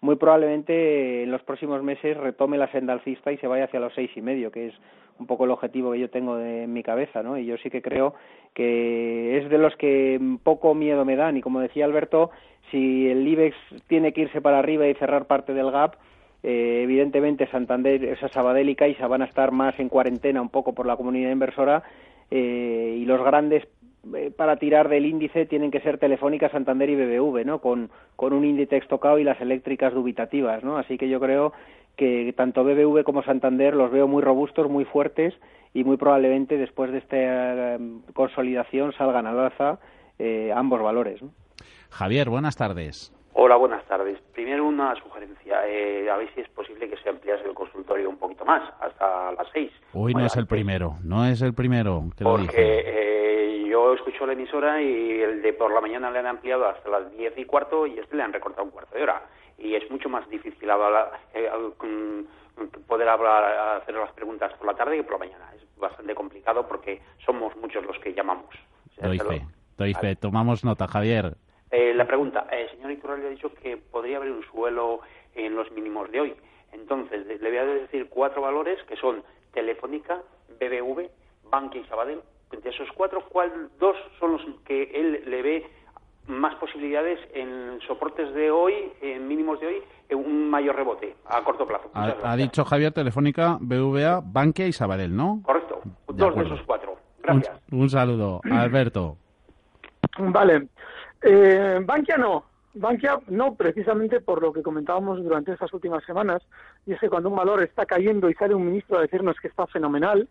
muy 0.00 0.16
probablemente 0.16 1.22
en 1.22 1.30
los 1.30 1.42
próximos 1.42 1.82
meses 1.82 2.16
retome 2.16 2.56
la 2.56 2.72
senda 2.72 2.94
alcista 2.94 3.30
y 3.30 3.36
se 3.36 3.46
vaya 3.46 3.64
hacia 3.64 3.78
los 3.78 3.92
seis 3.94 4.10
y 4.16 4.22
medio, 4.22 4.50
que 4.50 4.68
es 4.68 4.74
un 5.18 5.26
poco 5.26 5.44
el 5.44 5.50
objetivo 5.50 5.92
que 5.92 6.00
yo 6.00 6.10
tengo 6.10 6.36
de, 6.36 6.64
en 6.64 6.72
mi 6.72 6.82
cabeza, 6.82 7.22
¿no? 7.22 7.36
Y 7.36 7.44
yo 7.44 7.58
sí 7.58 7.70
que 7.70 7.82
creo 7.82 8.14
que 8.54 9.38
es 9.38 9.50
de 9.50 9.58
los 9.58 9.76
que 9.76 10.18
poco 10.42 10.74
miedo 10.74 11.04
me 11.04 11.14
dan. 11.14 11.36
Y 11.36 11.42
como 11.42 11.60
decía 11.60 11.84
Alberto, 11.84 12.30
si 12.70 13.08
el 13.08 13.28
IBEX 13.28 13.56
tiene 13.86 14.12
que 14.12 14.22
irse 14.22 14.40
para 14.40 14.58
arriba 14.58 14.88
y 14.88 14.94
cerrar 14.94 15.26
parte 15.26 15.52
del 15.52 15.70
gap, 15.70 15.96
eh, 16.42 16.82
evidentemente 16.84 17.48
Santander, 17.48 18.04
esa 18.04 18.28
Sabadell 18.28 18.68
y 18.68 18.76
Caixa 18.76 19.08
van 19.08 19.22
a 19.22 19.24
estar 19.24 19.50
más 19.50 19.78
en 19.80 19.88
cuarentena 19.88 20.40
un 20.40 20.50
poco 20.50 20.72
por 20.72 20.86
la 20.86 20.96
comunidad 20.96 21.32
inversora 21.32 21.82
eh, 22.30 22.96
y 22.98 23.04
los 23.04 23.22
grandes 23.24 23.66
eh, 24.14 24.30
para 24.30 24.56
tirar 24.56 24.88
del 24.88 25.06
índice 25.06 25.46
tienen 25.46 25.72
que 25.72 25.80
ser 25.80 25.98
Telefónica, 25.98 26.48
Santander 26.48 26.90
y 26.90 26.94
BBV, 26.94 27.44
¿no? 27.44 27.60
Con, 27.60 27.90
con 28.14 28.32
un 28.32 28.44
índice 28.44 28.80
tocado 28.82 29.18
y 29.18 29.24
las 29.24 29.40
eléctricas 29.40 29.92
dubitativas, 29.92 30.62
¿no? 30.62 30.78
Así 30.78 30.96
que 30.96 31.08
yo 31.08 31.18
creo 31.18 31.52
que 31.96 32.32
tanto 32.36 32.62
BBV 32.62 33.02
como 33.02 33.24
Santander 33.24 33.74
los 33.74 33.90
veo 33.90 34.06
muy 34.06 34.22
robustos, 34.22 34.70
muy 34.70 34.84
fuertes 34.84 35.34
y 35.74 35.82
muy 35.82 35.96
probablemente 35.96 36.56
después 36.56 36.92
de 36.92 36.98
esta 36.98 37.78
consolidación 38.14 38.92
salgan 38.92 39.26
al 39.26 39.40
alza 39.40 39.80
ambos 40.54 40.80
valores. 40.80 41.20
Javier, 41.90 42.30
buenas 42.30 42.56
tardes. 42.56 43.12
Hola, 43.34 43.56
buenas 43.56 43.84
tardes. 43.86 44.18
Primero 44.34 44.66
una 44.66 44.94
sugerencia. 44.96 45.66
Eh, 45.66 46.10
a 46.10 46.16
ver 46.16 46.32
si 46.34 46.40
es 46.40 46.48
posible 46.48 46.88
que 46.88 46.96
se 46.96 47.08
ampliase 47.08 47.44
el 47.44 47.54
consultorio 47.54 48.08
un 48.10 48.16
poquito 48.18 48.44
más, 48.44 48.62
hasta 48.80 49.32
las 49.32 49.46
seis. 49.52 49.70
Hoy 49.92 50.14
no 50.14 50.24
es 50.26 50.36
el 50.36 50.46
primero, 50.46 50.96
no 51.04 51.24
es 51.24 51.40
el 51.42 51.54
primero. 51.54 52.04
que 52.16 52.24
porque 52.24 52.82
eh, 52.86 53.64
yo 53.68 53.94
escucho 53.94 54.26
la 54.26 54.32
emisora 54.32 54.82
y 54.82 55.20
el 55.20 55.42
de 55.42 55.52
por 55.52 55.72
la 55.72 55.80
mañana 55.80 56.10
le 56.10 56.18
han 56.18 56.26
ampliado 56.26 56.66
hasta 56.66 56.88
las 56.88 57.12
diez 57.16 57.32
y 57.36 57.44
cuarto 57.44 57.86
y 57.86 57.98
este 57.98 58.16
le 58.16 58.22
han 58.22 58.32
recortado 58.32 58.64
un 58.64 58.70
cuarto 58.70 58.94
de 58.96 59.02
hora. 59.02 59.22
Y 59.56 59.74
es 59.74 59.88
mucho 59.90 60.08
más 60.08 60.28
difícil 60.28 60.70
hablar, 60.70 61.12
eh, 61.34 61.48
poder 62.86 63.08
hablar, 63.08 63.80
hacer 63.82 63.94
las 63.94 64.12
preguntas 64.12 64.52
por 64.54 64.66
la 64.66 64.74
tarde 64.74 64.96
que 64.96 65.04
por 65.04 65.12
la 65.12 65.18
mañana. 65.26 65.52
Es 65.56 65.62
bastante 65.78 66.14
complicado 66.14 66.66
porque 66.66 67.00
somos 67.24 67.54
muchos 67.56 67.84
los 67.84 67.98
que 67.98 68.14
llamamos. 68.14 68.54
doy 69.00 69.18
fe, 69.18 69.46
doy 69.76 69.94
fe. 69.94 70.16
Tomamos 70.16 70.64
nota, 70.64 70.86
Javier. 70.88 71.36
Eh, 71.70 71.92
la 71.94 72.06
pregunta, 72.06 72.46
el 72.50 72.70
señor 72.70 72.90
Iturralde 72.90 73.26
ha 73.26 73.30
dicho 73.30 73.52
que 73.54 73.76
podría 73.76 74.16
haber 74.16 74.30
un 74.30 74.42
suelo 74.44 75.00
en 75.34 75.54
los 75.54 75.70
mínimos 75.72 76.10
de 76.10 76.20
hoy. 76.20 76.34
Entonces, 76.72 77.26
le 77.26 77.48
voy 77.48 77.58
a 77.58 77.64
decir 77.64 78.08
cuatro 78.08 78.42
valores 78.42 78.82
que 78.84 78.96
son 78.96 79.22
Telefónica, 79.52 80.22
BBV, 80.60 81.10
Bankia 81.50 81.80
y 81.80 81.84
Sabadell. 81.84 82.20
De 82.50 82.70
esos 82.70 82.88
cuatro, 82.94 83.24
¿cuál 83.28 83.68
dos 83.78 83.96
son 84.18 84.32
los 84.32 84.42
que 84.64 84.84
él 84.94 85.22
le 85.26 85.42
ve 85.42 85.66
más 86.26 86.54
posibilidades 86.56 87.18
en 87.34 87.78
soportes 87.86 88.32
de 88.34 88.50
hoy, 88.50 88.74
en 89.02 89.28
mínimos 89.28 89.60
de 89.60 89.66
hoy, 89.66 89.82
en 90.08 90.18
un 90.18 90.48
mayor 90.48 90.76
rebote 90.76 91.14
a 91.26 91.42
corto 91.42 91.66
plazo? 91.66 91.90
Ha, 91.92 92.36
dicho 92.36 92.64
Javier 92.64 92.92
Telefónica, 92.92 93.58
BBVA, 93.60 94.22
Bankia 94.24 94.66
y 94.66 94.72
Sabadell, 94.72 95.14
¿no? 95.14 95.40
Correcto, 95.42 95.80
dos 96.06 96.34
de 96.34 96.44
esos 96.44 96.62
cuatro. 96.62 96.96
Gracias. 97.22 97.60
un 97.70 97.90
saludo. 97.90 98.40
Alberto. 98.50 99.16
Vale. 100.18 100.68
Eh, 101.22 101.80
Bankia 101.84 102.16
no. 102.16 102.44
Bankia 102.74 103.18
no, 103.28 103.54
precisamente 103.54 104.20
por 104.20 104.40
lo 104.40 104.52
que 104.52 104.62
comentábamos 104.62 105.22
durante 105.22 105.52
estas 105.52 105.72
últimas 105.72 106.04
semanas, 106.04 106.42
y 106.86 106.92
es 106.92 107.00
que 107.00 107.08
cuando 107.08 107.28
un 107.28 107.36
valor 107.36 107.62
está 107.62 107.86
cayendo 107.86 108.30
y 108.30 108.34
sale 108.34 108.54
un 108.54 108.66
ministro 108.66 108.98
a 108.98 109.02
decirnos 109.02 109.36
que 109.40 109.48
está 109.48 109.66
fenomenal, 109.66 110.28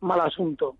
mal 0.00 0.20
asunto. 0.20 0.76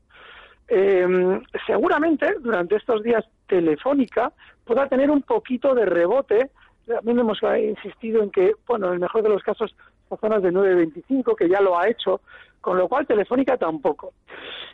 Eh, 0.69 1.41
seguramente 1.67 2.35
durante 2.41 2.75
estos 2.75 3.03
días 3.05 3.25
Telefónica 3.47 4.33
pueda 4.65 4.89
tener 4.89 5.11
un 5.11 5.23
poquito 5.23 5.75
de 5.75 5.87
rebote. 5.87 6.51
También 6.87 7.21
hemos 7.21 7.41
insistido 7.43 8.23
en 8.23 8.31
que, 8.31 8.55
bueno, 8.67 8.89
en 8.89 8.95
el 8.95 9.01
mejor 9.01 9.23
de 9.23 9.29
los 9.29 9.43
casos, 9.43 9.75
las 10.11 10.21
zonas 10.21 10.43
de 10.43 10.53
9.25, 10.53 11.37
que 11.37 11.49
ya 11.49 11.61
lo 11.61 11.79
ha 11.79 11.89
hecho, 11.89 12.21
con 12.61 12.79
lo 12.79 12.89
cual 12.89 13.07
Telefónica 13.07 13.57
tampoco. 13.57 14.13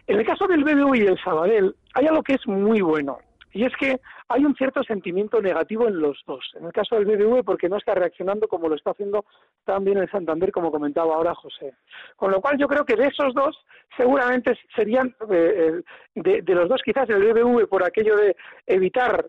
En 0.06 0.18
el 0.18 0.26
caso 0.26 0.46
del 0.46 0.64
BBU 0.64 0.94
y 0.94 1.00
el 1.06 1.18
Sabadell, 1.22 1.74
hay 1.94 2.06
algo 2.06 2.22
que 2.22 2.34
es 2.34 2.46
muy 2.46 2.80
bueno. 2.80 3.18
Y 3.52 3.64
es 3.64 3.72
que 3.76 4.00
hay 4.28 4.44
un 4.44 4.54
cierto 4.54 4.82
sentimiento 4.82 5.40
negativo 5.40 5.86
en 5.86 6.00
los 6.00 6.22
dos. 6.26 6.44
En 6.58 6.64
el 6.64 6.72
caso 6.72 6.96
del 6.96 7.04
BBV, 7.04 7.44
porque 7.44 7.68
no 7.68 7.76
está 7.76 7.94
reaccionando 7.94 8.48
como 8.48 8.68
lo 8.68 8.74
está 8.74 8.92
haciendo 8.92 9.26
también 9.64 9.98
el 9.98 10.10
Santander, 10.10 10.50
como 10.50 10.70
comentaba 10.70 11.14
ahora 11.14 11.34
José. 11.34 11.74
Con 12.16 12.30
lo 12.30 12.40
cual, 12.40 12.56
yo 12.58 12.66
creo 12.66 12.84
que 12.84 12.96
de 12.96 13.08
esos 13.08 13.34
dos, 13.34 13.56
seguramente 13.96 14.58
serían, 14.74 15.14
eh, 15.30 15.82
de, 16.14 16.54
los 16.54 16.68
dos, 16.68 16.80
quizás 16.82 17.08
el 17.10 17.22
BBV 17.22 17.68
por 17.68 17.84
aquello 17.84 18.16
de 18.16 18.36
evitar 18.66 19.26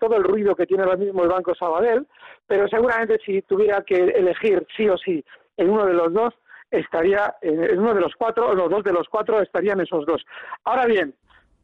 todo 0.00 0.16
el 0.16 0.24
ruido 0.24 0.54
que 0.54 0.66
tiene 0.66 0.84
ahora 0.84 0.96
mismo 0.96 1.22
el 1.22 1.28
Banco 1.28 1.54
Sabadell, 1.54 2.06
pero 2.46 2.66
seguramente 2.68 3.18
si 3.24 3.42
tuviera 3.42 3.82
que 3.82 3.96
elegir 3.96 4.66
sí 4.76 4.88
o 4.88 4.96
sí 4.96 5.22
en 5.56 5.70
uno 5.70 5.86
de 5.86 5.92
los 5.92 6.12
dos, 6.12 6.34
estaría 6.70 7.34
en 7.42 7.78
uno 7.78 7.94
de 7.94 8.00
los 8.00 8.14
cuatro, 8.16 8.48
o 8.48 8.54
los 8.54 8.70
dos 8.70 8.84
de 8.84 8.92
los 8.92 9.08
cuatro 9.08 9.40
estarían 9.40 9.80
esos 9.80 10.06
dos. 10.06 10.24
Ahora 10.64 10.86
bien, 10.86 11.14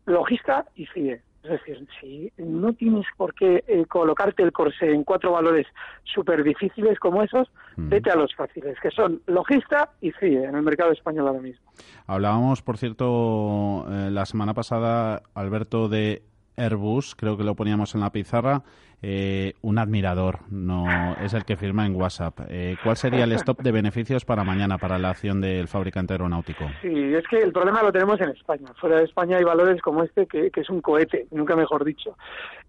logista 0.06 0.66
y 0.74 0.86
CIE. 0.86 1.22
Es 1.44 1.50
decir, 1.50 1.86
si 2.00 2.32
no 2.38 2.72
tienes 2.72 3.04
por 3.18 3.34
qué 3.34 3.62
eh, 3.66 3.84
colocarte 3.84 4.42
el 4.42 4.50
corsé 4.50 4.92
en 4.92 5.04
cuatro 5.04 5.32
valores 5.32 5.66
súper 6.02 6.42
difíciles 6.42 6.98
como 6.98 7.22
esos, 7.22 7.48
vete 7.76 8.10
a 8.10 8.16
los 8.16 8.34
fáciles, 8.34 8.78
que 8.80 8.90
son 8.90 9.20
logista 9.26 9.90
y 10.00 10.10
CIE 10.12 10.44
en 10.44 10.54
el 10.54 10.62
mercado 10.62 10.92
español 10.92 11.28
ahora 11.28 11.42
mismo. 11.42 11.70
Hablábamos, 12.06 12.62
por 12.62 12.78
cierto, 12.78 13.84
eh, 13.90 14.10
la 14.10 14.24
semana 14.24 14.54
pasada, 14.54 15.22
Alberto, 15.34 15.90
de 15.90 16.22
Airbus, 16.56 17.14
creo 17.14 17.36
que 17.36 17.44
lo 17.44 17.54
poníamos 17.54 17.94
en 17.94 18.00
la 18.00 18.10
pizarra, 18.10 18.62
eh, 19.06 19.52
un 19.60 19.78
admirador, 19.78 20.38
no 20.50 21.14
es 21.22 21.34
el 21.34 21.44
que 21.44 21.58
firma 21.58 21.84
en 21.84 21.94
WhatsApp. 21.94 22.40
Eh, 22.48 22.76
¿Cuál 22.82 22.96
sería 22.96 23.24
el 23.24 23.32
stop 23.32 23.60
de 23.60 23.70
beneficios 23.70 24.24
para 24.24 24.44
mañana, 24.44 24.78
para 24.78 24.98
la 24.98 25.10
acción 25.10 25.42
del 25.42 25.68
fabricante 25.68 26.14
aeronáutico? 26.14 26.64
Sí, 26.80 27.12
es 27.14 27.22
que 27.28 27.36
el 27.36 27.52
problema 27.52 27.82
lo 27.82 27.92
tenemos 27.92 28.18
en 28.22 28.30
España. 28.30 28.72
Fuera 28.80 28.96
de 28.96 29.04
España 29.04 29.36
hay 29.36 29.44
valores 29.44 29.82
como 29.82 30.02
este 30.02 30.26
que, 30.26 30.50
es 30.54 30.70
un 30.70 30.80
cohete, 30.80 31.26
nunca 31.32 31.54
mejor 31.54 31.84
dicho. 31.84 32.16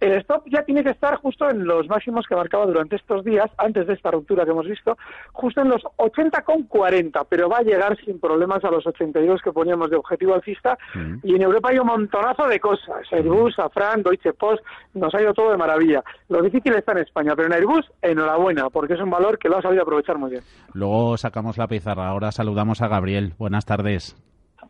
El 0.01 0.11
stop 0.17 0.43
ya 0.47 0.63
tiene 0.63 0.83
que 0.83 0.89
estar 0.89 1.15
justo 1.15 1.49
en 1.49 1.63
los 1.63 1.87
máximos 1.87 2.25
que 2.27 2.35
marcaba 2.35 2.65
durante 2.65 2.97
estos 2.97 3.23
días, 3.23 3.49
antes 3.57 3.87
de 3.87 3.93
esta 3.93 4.11
ruptura 4.11 4.43
que 4.43 4.51
hemos 4.51 4.67
visto, 4.67 4.97
justo 5.31 5.61
en 5.61 5.69
los 5.69 5.83
80,40, 5.95 7.27
pero 7.29 7.47
va 7.47 7.59
a 7.59 7.63
llegar 7.63 7.97
sin 8.03 8.19
problemas 8.19 8.61
a 8.65 8.71
los 8.71 8.85
82 8.85 9.41
que 9.41 9.53
poníamos 9.53 9.89
de 9.89 9.95
objetivo 9.95 10.33
alcista. 10.33 10.77
Mm. 10.95 11.19
Y 11.23 11.35
en 11.35 11.43
Europa 11.43 11.69
hay 11.69 11.79
un 11.79 11.87
montonazo 11.87 12.45
de 12.49 12.59
cosas. 12.59 13.07
Airbus, 13.09 13.55
Safran, 13.55 14.03
Deutsche 14.03 14.33
Post, 14.33 14.61
nos 14.95 15.15
ha 15.15 15.21
ido 15.21 15.33
todo 15.33 15.51
de 15.51 15.57
maravilla. 15.57 16.03
Lo 16.27 16.41
difícil 16.41 16.73
está 16.73 16.93
en 16.93 16.99
España, 16.99 17.35
pero 17.35 17.47
en 17.47 17.53
Airbus, 17.53 17.85
enhorabuena, 18.01 18.69
porque 18.69 18.95
es 18.95 18.99
un 18.99 19.11
valor 19.11 19.37
que 19.37 19.47
lo 19.47 19.57
ha 19.57 19.61
sabido 19.61 19.83
aprovechar 19.83 20.17
muy 20.17 20.31
bien. 20.31 20.43
Luego 20.73 21.17
sacamos 21.17 21.57
la 21.57 21.67
pizarra. 21.67 22.07
Ahora 22.07 22.31
saludamos 22.31 22.81
a 22.81 22.87
Gabriel. 22.87 23.33
Buenas 23.37 23.65
tardes. 23.65 24.15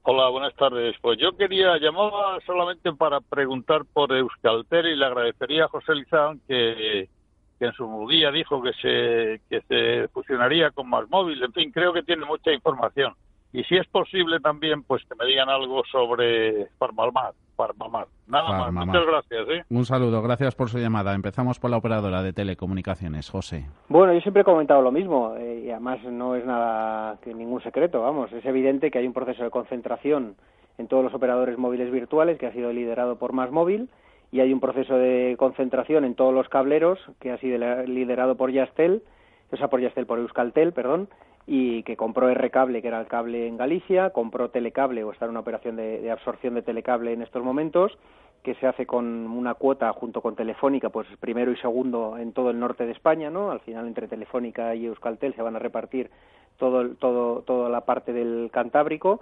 Hola, 0.04 0.30
buenas 0.30 0.54
tardes. 0.56 0.96
Pues 1.02 1.18
yo 1.18 1.36
quería, 1.38 1.78
llamaba 1.78 2.40
solamente 2.46 2.92
para 2.94 3.22
preguntar 3.22 3.86
por 3.92 4.12
Euskaltel 4.12 4.88
y 4.88 4.96
le 4.96 5.06
agradecería 5.06 5.66
a 5.66 5.70
José 5.70 5.96
Lizán 5.96 6.42
que, 6.48 7.10
que 7.58 7.66
en 7.66 7.74
su 7.74 8.08
día 8.10 8.32
dijo 8.32 8.62
que 8.62 8.74
se, 8.74 9.42
que 9.50 9.62
se 9.68 10.08
fusionaría 10.10 10.72
con 10.72 10.90
Más 10.90 11.10
Móvil. 11.10 11.42
En 11.42 11.54
fin, 11.54 11.72
creo 11.72 11.94
que 11.94 12.04
tiene 12.04 12.26
mucha 12.26 12.52
información. 12.52 13.14
Y 13.54 13.64
si 13.64 13.78
es 13.78 13.88
posible 13.88 14.40
también, 14.42 14.84
pues 14.84 15.04
que 15.06 15.16
me 15.16 15.26
digan 15.26 15.50
algo 15.50 15.84
sobre 15.90 16.68
Farmalmar. 16.78 17.34
Farmamar. 17.56 18.08
Nada 18.28 18.72
más. 18.72 18.88
Muchas 18.88 19.06
gracias. 19.06 19.50
¿eh? 19.50 19.64
Un 19.70 19.86
saludo. 19.86 20.22
Gracias 20.22 20.56
por 20.56 20.70
su 20.70 20.78
llamada. 20.78 21.14
Empezamos 21.14 21.60
por 21.60 21.72
la 21.72 21.78
operadora 21.78 22.22
de 22.22 22.34
telecomunicaciones, 22.34 23.30
José. 23.30 23.66
Bueno, 23.88 24.14
yo 24.14 24.22
siempre 24.22 24.42
he 24.42 24.46
comentado 24.46 24.82
lo 24.82 24.92
mismo. 24.92 25.36
Eh, 25.38 25.64
y 25.66 25.72
además 25.72 26.04
no 26.04 26.36
es 26.36 26.46
nada 26.46 27.18
que 27.22 27.34
ningún 27.34 27.62
secreto. 27.62 28.02
Vamos, 28.02 28.32
es 28.34 28.46
evidente 28.46 28.92
que 28.92 29.00
hay 29.00 29.08
un 29.08 29.14
proceso 29.14 29.44
de 29.44 29.50
concentración 29.50 30.36
en 30.78 30.88
todos 30.88 31.04
los 31.04 31.14
operadores 31.14 31.58
móviles 31.58 31.92
virtuales 31.92 32.38
que 32.38 32.48
ha 32.48 32.52
sido 32.52 32.72
liderado 32.72 33.18
por 33.18 33.34
Más 33.34 33.52
Móvil 33.52 33.90
y 34.32 34.42
hay 34.42 34.52
un 34.52 34.60
proceso 34.60 34.98
de 34.98 35.36
concentración 35.38 36.04
en 36.04 36.16
todos 36.16 36.34
los 36.34 36.50
cableros 36.50 37.00
que 37.20 37.32
ha 37.32 37.38
sido 37.38 37.58
liderado 37.86 38.36
por 38.36 38.52
Yastel, 38.52 39.04
o 39.52 39.58
sea, 39.58 39.70
por 39.70 39.80
Yastel, 39.80 40.06
por 40.06 40.20
Euskaltel, 40.20 40.74
perdón, 40.74 41.08
y 41.48 41.84
que 41.84 41.96
compró 41.96 42.30
R-Cable, 42.30 42.82
que 42.82 42.88
era 42.88 43.00
el 43.00 43.08
cable 43.08 43.48
en 43.48 43.58
Galicia, 43.58 44.10
compró 44.10 44.50
Telecable, 44.50 45.04
o 45.04 45.12
está 45.12 45.26
en 45.26 45.32
una 45.32 45.42
operación 45.42 45.76
de, 45.76 46.10
absorción 46.10 46.56
de 46.56 46.64
Telecable 46.64 47.14
en 47.14 47.22
estos 47.22 47.44
momentos, 47.44 47.98
que 48.42 48.56
se 48.56 48.68
hace 48.68 48.86
con 48.86 49.06
una 49.06 49.56
cuota 49.56 49.92
junto 49.94 50.22
con 50.22 50.36
Telefónica, 50.36 50.90
pues 50.90 51.08
primero 51.20 51.52
y 51.52 51.58
segundo 51.58 52.18
en 52.18 52.32
todo 52.32 52.50
el 52.52 52.60
norte 52.60 52.86
de 52.86 52.92
España, 52.92 53.30
¿no? 53.30 53.52
Al 53.52 53.60
final 53.60 53.88
entre 53.88 54.08
Telefónica 54.08 54.76
y 54.76 54.86
Euskaltel 54.86 55.34
se 55.34 55.42
van 55.42 55.56
a 55.56 55.60
repartir 55.60 56.10
todo, 56.58 56.90
todo, 56.96 57.42
toda 57.42 57.70
la 57.70 57.82
parte 57.82 58.14
del 58.14 58.50
Cantábrico. 58.52 59.20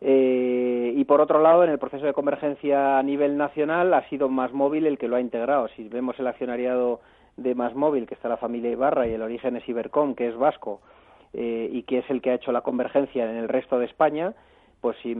Eh, 0.00 0.92
y 0.94 1.04
por 1.04 1.20
otro 1.20 1.40
lado, 1.40 1.64
en 1.64 1.70
el 1.70 1.78
proceso 1.78 2.04
de 2.04 2.12
convergencia 2.12 2.98
a 2.98 3.02
nivel 3.02 3.36
nacional 3.36 3.94
ha 3.94 4.08
sido 4.08 4.28
Más 4.28 4.52
Móvil 4.52 4.86
el 4.86 4.98
que 4.98 5.08
lo 5.08 5.16
ha 5.16 5.20
integrado. 5.20 5.68
Si 5.68 5.88
vemos 5.88 6.18
el 6.18 6.26
accionariado 6.26 7.00
de 7.36 7.54
Más 7.54 7.74
Móvil, 7.74 8.06
que 8.06 8.14
está 8.14 8.28
la 8.28 8.36
familia 8.36 8.70
Ibarra, 8.70 9.06
y 9.06 9.12
el 9.12 9.22
origen 9.22 9.56
es 9.56 9.68
Ibercom, 9.68 10.14
que 10.14 10.28
es 10.28 10.36
vasco, 10.36 10.80
eh, 11.34 11.68
y 11.72 11.82
que 11.82 11.98
es 11.98 12.10
el 12.10 12.22
que 12.22 12.30
ha 12.30 12.34
hecho 12.34 12.52
la 12.52 12.62
convergencia 12.62 13.28
en 13.28 13.36
el 13.36 13.48
resto 13.48 13.78
de 13.78 13.86
España, 13.86 14.34
pues 14.80 14.96
si 15.02 15.14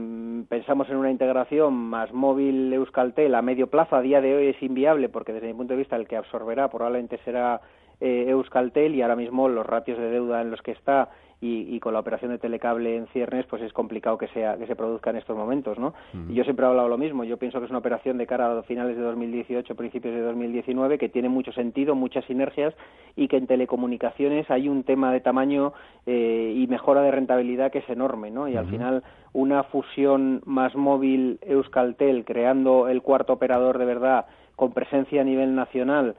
pensamos 0.47 0.89
en 0.89 0.97
una 0.97 1.09
integración 1.09 1.73
más 1.73 2.13
móvil 2.13 2.71
Euskaltel 2.71 3.33
a 3.33 3.41
medio 3.41 3.67
plazo, 3.67 3.95
a 3.95 4.01
día 4.01 4.21
de 4.21 4.35
hoy 4.35 4.47
es 4.47 4.61
inviable 4.61 5.09
porque 5.09 5.33
desde 5.33 5.47
mi 5.47 5.53
punto 5.55 5.73
de 5.73 5.79
vista 5.79 5.95
el 5.95 6.07
que 6.07 6.15
absorberá 6.15 6.69
probablemente 6.69 7.17
será 7.25 7.61
eh, 8.01 8.25
Euskaltel 8.29 8.95
y 8.95 9.01
ahora 9.01 9.15
mismo 9.15 9.47
los 9.49 9.65
ratios 9.65 9.97
de 9.97 10.09
deuda 10.09 10.41
en 10.41 10.51
los 10.51 10.61
que 10.61 10.71
está 10.71 11.09
y, 11.41 11.79
con 11.79 11.93
la 11.93 11.99
operación 11.99 12.31
de 12.31 12.37
telecable 12.37 12.95
en 12.95 13.07
ciernes 13.07 13.45
pues 13.45 13.61
es 13.61 13.73
complicado 13.73 14.17
que 14.17 14.27
sea 14.29 14.57
que 14.57 14.65
se 14.65 14.75
produzca 14.75 15.09
en 15.09 15.17
estos 15.17 15.37
momentos 15.37 15.77
no 15.77 15.93
y 16.29 16.33
yo 16.33 16.43
siempre 16.43 16.65
he 16.65 16.69
hablado 16.69 16.87
lo 16.87 16.97
mismo. 16.97 17.23
Yo 17.23 17.37
pienso 17.37 17.59
que 17.59 17.65
es 17.65 17.69
una 17.69 17.79
operación 17.79 18.17
de 18.17 18.25
cara 18.25 18.57
a 18.57 18.63
finales 18.63 18.95
de 18.95 19.03
2018 19.03 19.75
principios 19.75 20.15
de 20.15 20.21
2019 20.21 20.97
que 20.97 21.09
tiene 21.09 21.29
mucho 21.29 21.51
sentido 21.51 21.93
muchas 21.93 22.25
sinergias 22.25 22.73
y 23.15 23.27
que 23.27 23.37
en 23.37 23.47
telecomunicaciones 23.47 24.49
hay 24.49 24.69
un 24.69 24.83
tema 24.83 25.11
de 25.11 25.19
tamaño 25.19 25.73
eh, 26.05 26.53
y 26.55 26.67
mejora 26.67 27.01
de 27.01 27.11
rentabilidad 27.11 27.71
que 27.71 27.79
es 27.79 27.89
enorme 27.89 28.31
no 28.31 28.47
y 28.47 28.55
al 28.55 28.67
final 28.67 29.03
una 29.33 29.63
fusión 29.63 30.41
más 30.45 30.75
móvil 30.75 31.39
Euskaltel 31.41 32.25
creando 32.25 32.87
el 32.87 33.01
cuarto 33.01 33.33
operador 33.33 33.77
de 33.77 33.85
verdad 33.85 34.25
con 34.55 34.71
presencia 34.71 35.21
a 35.21 35.25
nivel 35.25 35.53
nacional 35.53 36.15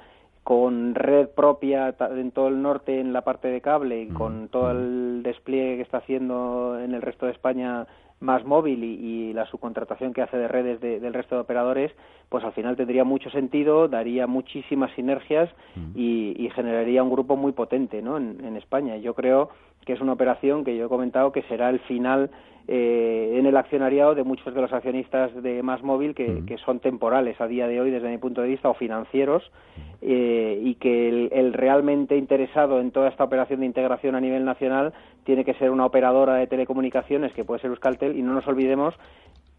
con 0.47 0.95
red 0.95 1.31
propia 1.31 1.93
en 1.99 2.31
todo 2.31 2.47
el 2.47 2.63
norte 2.63 3.01
en 3.01 3.13
la 3.13 3.23
parte 3.23 3.49
de 3.49 3.61
cable 3.61 4.03
y 4.03 4.07
con 4.07 4.47
todo 4.47 4.71
el 4.71 5.25
despliegue 5.25 5.75
que 5.75 5.83
está 5.83 5.99
haciendo 5.99 6.79
en 6.79 6.95
el 6.95 7.03
resto 7.03 7.27
de 7.27 7.33
España 7.33 7.89
más 8.21 8.45
móvil 8.45 8.85
y, 8.85 9.33
la 9.33 9.45
subcontratación 9.47 10.15
que 10.15 10.23
hace 10.23 10.37
de 10.37 10.47
redes 10.47 10.81
del 10.81 11.13
resto 11.13 11.35
de 11.35 11.41
operadores, 11.41 11.91
pues 12.29 12.45
al 12.45 12.53
final 12.53 12.77
tendría 12.77 13.03
mucho 13.03 13.29
sentido, 13.31 13.89
daría 13.89 14.29
muchísimas 14.29 14.93
sinergias 14.93 15.51
mm. 15.75 15.99
y, 15.99 16.49
generaría 16.55 17.03
un 17.03 17.11
grupo 17.11 17.35
muy 17.35 17.51
potente 17.51 18.01
¿no? 18.01 18.17
en, 18.17 18.43
en 18.45 18.57
España. 18.57 18.99
Yo 18.99 19.15
creo 19.15 19.51
que 19.87 19.93
es 19.93 20.01
una 20.01 20.13
operación 20.13 20.65
que 20.65 20.77
yo 20.77 20.87
he 20.87 20.89
comentado 20.89 21.33
que 21.33 21.43
será 21.43 21.71
el 21.71 21.79
final 21.79 22.29
eh, 22.69 23.37
en 23.39 23.47
el 23.47 23.57
accionariado 23.57 24.17
de 24.17 24.25
muchos 24.25 24.53
de 24.53 24.61
los 24.61 24.73
accionistas 24.73 25.33
de 25.41 25.63
Más 25.63 25.85
Móvil 25.85 26.17
que, 26.17 26.57
son 26.65 26.81
temporales 26.81 27.41
a 27.41 27.47
día 27.47 27.69
de 27.69 27.81
hoy 27.81 27.93
desde 27.93 28.09
mi 28.09 28.19
punto 28.19 28.43
de 28.43 28.49
vista 28.49 28.69
o 28.69 28.75
financieros 28.75 29.45
eh, 30.03 30.61
y 30.61 30.75
que 30.75 31.29
el, 31.31 31.53
realmente 31.53 32.17
interesado 32.17 32.81
en 32.81 32.91
toda 32.91 33.09
esta 33.09 33.23
operación 33.23 33.61
de 33.61 33.67
integración 33.67 34.17
a 34.17 34.21
nivel 34.21 34.45
nacional 34.45 34.93
tiene 35.23 35.45
que 35.45 35.55
ser 35.55 35.71
una 35.71 35.87
operadora 35.87 36.35
de 36.35 36.49
telecomunicaciones 36.49 37.33
que 37.33 37.45
puede 37.45 37.61
ser 37.61 37.71
Euskaltel 37.71 38.19
y 38.19 38.23
no 38.23 38.35
nos 38.35 38.49
olvidemos 38.49 38.95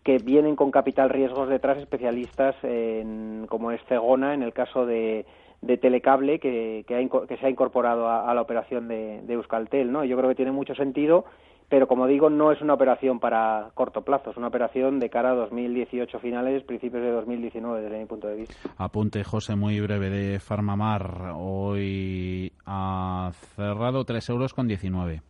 que 0.04 0.18
vienen 0.18 0.58
con 0.58 0.72
capital 0.72 1.10
riesgos 1.10 1.48
detrás 1.48 1.78
especialistas 1.78 2.56
en, 2.64 3.46
como 3.48 3.72
es 3.72 3.82
Cegona 3.88 4.34
en 4.34 4.44
el 4.44 4.52
caso 4.52 4.86
de 4.86 5.26
de 5.62 5.78
telecable 5.78 6.40
que, 6.40 6.86
que, 6.88 7.38
se 7.38 7.46
ha 7.46 7.50
incorporado 7.50 8.10
a, 8.10 8.34
la 8.34 8.42
operación 8.42 8.88
de, 8.88 9.24
Euskaltel. 9.28 9.92
¿no? 9.92 10.04
Yo 10.04 10.18
creo 10.18 10.30
que 10.30 10.36
tiene 10.36 10.52
mucho 10.52 10.76
sentido, 10.76 11.26
pero 11.70 11.88
como 11.88 12.08
digo, 12.08 12.30
no 12.30 12.52
es 12.52 12.62
una 12.62 12.74
operación 12.74 13.20
para 13.20 13.72
corto 13.74 14.04
plazo, 14.04 14.32
es 14.32 14.38
una 14.38 14.48
operación 14.48 15.00
de 15.00 15.10
cara 15.10 15.32
a 15.32 15.36
2018 15.36 16.20
finales, 16.20 16.64
principios 16.64 17.04
de 17.04 17.12
2019, 17.12 17.82
desde 17.82 18.00
mi 18.00 18.06
punto 18.06 18.28
de 18.28 18.36
vista. 18.36 18.56
Apunte, 18.78 19.24
José, 19.24 19.56
muy 19.56 19.80
breve 19.82 20.10
de 20.10 20.40
Farmamar. 20.40 21.34
Hoy 21.36 22.54
ha 22.66 23.32
cerrado 23.56 24.06
3 24.06 24.30
euros 24.30 24.54
con 24.54 24.68
19. 24.68 25.22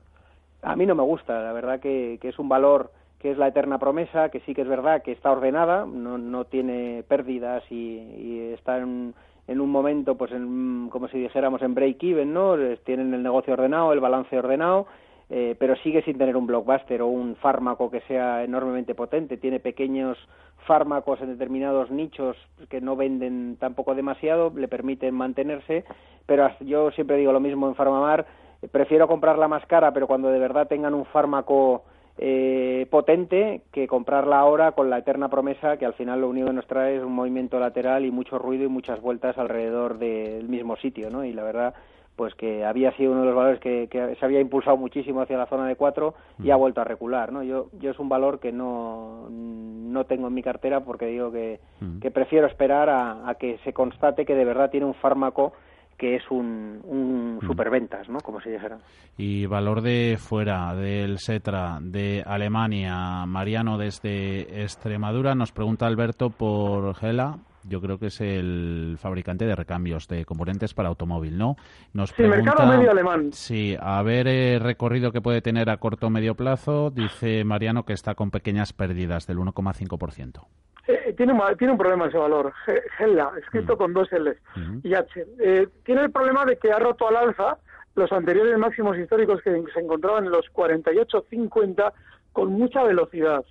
A 0.62 0.76
mí 0.76 0.86
no 0.86 0.96
me 0.96 1.04
gusta, 1.04 1.42
la 1.42 1.54
verdad 1.54 1.80
que, 1.80 2.18
que 2.22 2.30
es 2.30 2.40
un 2.40 2.50
valor 2.50 2.92
que 3.20 3.32
es 3.32 3.38
la 3.38 3.48
eterna 3.48 3.80
promesa, 3.80 4.30
que 4.30 4.42
sí 4.42 4.54
que 4.54 4.62
es 4.62 4.68
verdad 4.68 5.02
que 5.02 5.12
está 5.12 5.32
ordenada, 5.32 5.86
no, 5.88 6.18
no 6.20 6.46
tiene 6.46 7.04
pérdidas 7.08 7.64
y, 7.72 7.76
y 7.76 8.52
está 8.54 8.78
en, 8.78 9.16
en 9.48 9.62
un 9.62 9.72
momento, 9.72 10.16
pues 10.16 10.32
en, 10.32 10.90
como 10.90 11.08
si 11.08 11.18
dijéramos 11.20 11.62
en 11.62 11.74
break-even, 11.74 12.34
¿no? 12.34 12.56
Tienen 12.84 13.14
el 13.14 13.24
negocio 13.24 13.54
ordenado, 13.54 13.94
el 13.94 14.00
balance 14.00 14.38
ordenado, 14.38 14.88
eh, 15.30 15.56
pero 15.58 15.76
sigue 15.78 16.02
sin 16.04 16.18
tener 16.18 16.36
un 16.36 16.48
blockbuster 16.48 17.02
o 17.02 17.08
un 17.08 17.36
fármaco 17.38 17.90
que 17.90 18.02
sea 18.02 18.44
enormemente 18.44 18.94
potente. 18.94 19.38
Tiene 19.38 19.60
pequeños 19.60 20.18
fármacos 20.66 21.22
en 21.22 21.30
determinados 21.30 21.90
nichos 21.90 22.36
que 22.70 22.82
no 22.82 22.96
venden 22.96 23.58
tampoco 23.58 23.96
demasiado, 23.96 24.52
le 24.56 24.68
permiten 24.68 25.16
mantenerse, 25.16 25.86
pero 26.26 26.50
yo 26.60 26.92
siempre 26.92 27.18
digo 27.18 27.32
lo 27.32 27.40
mismo 27.40 27.68
en 27.68 27.76
Farmamar, 27.76 28.26
prefiero 28.72 29.08
comprarla 29.08 29.48
más 29.48 29.66
cara, 29.66 29.94
pero 29.94 30.08
cuando 30.08 30.30
de 30.30 30.40
verdad 30.40 30.68
tengan 30.68 30.94
un 30.94 31.06
fármaco 31.06 31.84
eh, 32.18 32.88
potente 32.90 33.62
que 33.72 33.88
comprarla 33.88 34.40
ahora 34.40 34.72
con 34.72 34.90
la 34.90 35.00
eterna 35.00 35.30
promesa 35.30 35.78
que 35.78 35.86
al 35.86 35.94
final 35.94 36.22
lo 36.22 36.30
único 36.30 36.48
que 36.48 36.54
nos 36.54 36.68
trae 36.68 36.98
es 36.98 37.04
un 37.04 37.14
movimiento 37.14 37.60
lateral 37.60 38.06
y 38.06 38.12
mucho 38.12 38.40
ruido 38.40 38.66
y 38.66 38.70
muchas 38.70 39.02
vueltas 39.02 39.38
alrededor 39.38 40.00
del 40.00 40.50
mismo 40.50 40.76
sitio, 40.78 41.10
¿no? 41.10 41.24
Y 41.24 41.34
la 41.34 41.44
verdad 41.44 41.74
pues 42.18 42.34
que 42.34 42.66
había 42.66 42.92
sido 42.94 43.12
uno 43.12 43.22
de 43.22 43.28
los 43.28 43.36
valores 43.36 43.60
que, 43.60 43.88
se 44.20 44.26
había 44.26 44.42
impulsado 44.42 44.76
muchísimo 44.76 45.22
hacia 45.22 45.38
la 45.38 45.46
zona 45.46 45.68
de 45.68 45.76
4 45.76 46.16
y 46.44 46.50
ha 46.50 46.58
mm. 46.58 46.60
vuelto 46.60 46.82
a 46.82 46.84
recular, 46.84 47.32
¿no? 47.32 47.44
Yo, 47.44 47.68
yo 47.80 47.92
es 47.92 48.00
un 48.00 48.10
valor 48.10 48.40
que 48.40 48.52
no, 48.52 49.30
no 49.30 50.06
tengo 50.06 50.28
en 50.28 50.34
mi 50.34 50.42
cartera 50.42 50.80
porque 50.80 51.06
digo 51.06 51.32
que, 51.32 51.60
mm. 51.80 52.00
que 52.00 52.10
prefiero 52.10 52.48
esperar 52.48 52.90
a, 52.90 53.30
a, 53.30 53.36
que 53.36 53.60
se 53.64 53.72
constate 53.72 54.26
que 54.26 54.34
de 54.34 54.46
verdad 54.46 54.72
tiene 54.72 54.88
un 54.88 54.96
fármaco 54.96 55.54
que 55.98 56.16
es 56.16 56.24
un, 56.30 56.82
un 56.84 57.40
superventas, 57.46 58.08
¿no? 58.08 58.20
Como 58.20 58.40
se 58.40 58.52
dijera. 58.52 58.78
Y 59.18 59.48
valor 59.48 59.82
de 59.82 60.18
fuera, 60.20 60.76
del 60.76 61.18
SETRA, 61.18 61.80
de 61.82 62.24
Alemania, 62.26 63.26
Mariano 63.26 63.78
desde 63.78 64.62
Extremadura, 64.64 65.34
nos 65.34 65.52
pregunta 65.52 65.88
Alberto 65.88 66.30
por 66.30 66.94
Gela, 66.96 67.40
yo 67.68 67.82
creo 67.82 67.98
que 67.98 68.08
es 68.08 68.22
el 68.22 68.98
fabricante 69.00 69.46
de 69.46 69.56
recambios 69.56 70.08
de 70.08 70.24
componentes 70.26 70.74
para 70.74 70.90
automóvil, 70.90 71.38
¿no? 71.38 71.56
Nos 71.94 72.12
sí, 72.12 72.24
mercado 72.24 72.66
medio 72.66 72.92
alemán. 72.92 73.34
Sí, 73.34 73.76
a 73.80 74.02
ver 74.04 74.28
el 74.28 74.62
recorrido 74.62 75.12
que 75.12 75.22
puede 75.22 75.42
tener 75.42 75.70
a 75.70 75.78
corto 75.78 76.08
o 76.08 76.10
medio 76.10 76.36
plazo, 76.36 76.92
dice 76.92 77.44
Mariano 77.44 77.84
que 77.84 77.94
está 77.94 78.16
con 78.16 78.32
pequeñas 78.32 78.72
pérdidas 78.72 79.28
del 79.28 79.38
1,5%. 79.38 80.46
Eh, 80.88 81.14
tiene, 81.18 81.34
tiene 81.58 81.74
un 81.74 81.78
problema 81.78 82.08
ese 82.08 82.18
valor, 82.18 82.54
GELA, 82.98 83.34
escrito 83.40 83.76
mm. 83.76 83.78
con 83.78 83.94
dos 83.94 84.12
L 84.14 84.38
y 84.84 84.94
H. 84.94 85.26
Eh, 85.40 85.68
tiene 85.84 86.02
el 86.02 86.12
problema 86.12 86.46
de 86.46 86.58
que 86.58 86.72
ha 86.72 86.80
roto 86.80 87.08
al 87.10 87.18
alza 87.18 87.58
los 87.96 88.12
anteriores 88.14 88.58
máximos 88.58 88.98
históricos 88.98 89.42
que 89.42 89.64
se 89.74 89.80
encontraban 89.80 90.26
en 90.26 90.32
los 90.32 90.46
48-50 90.54 91.92
con 92.32 92.54
mucha 92.54 92.84
velocidad. 92.84 93.44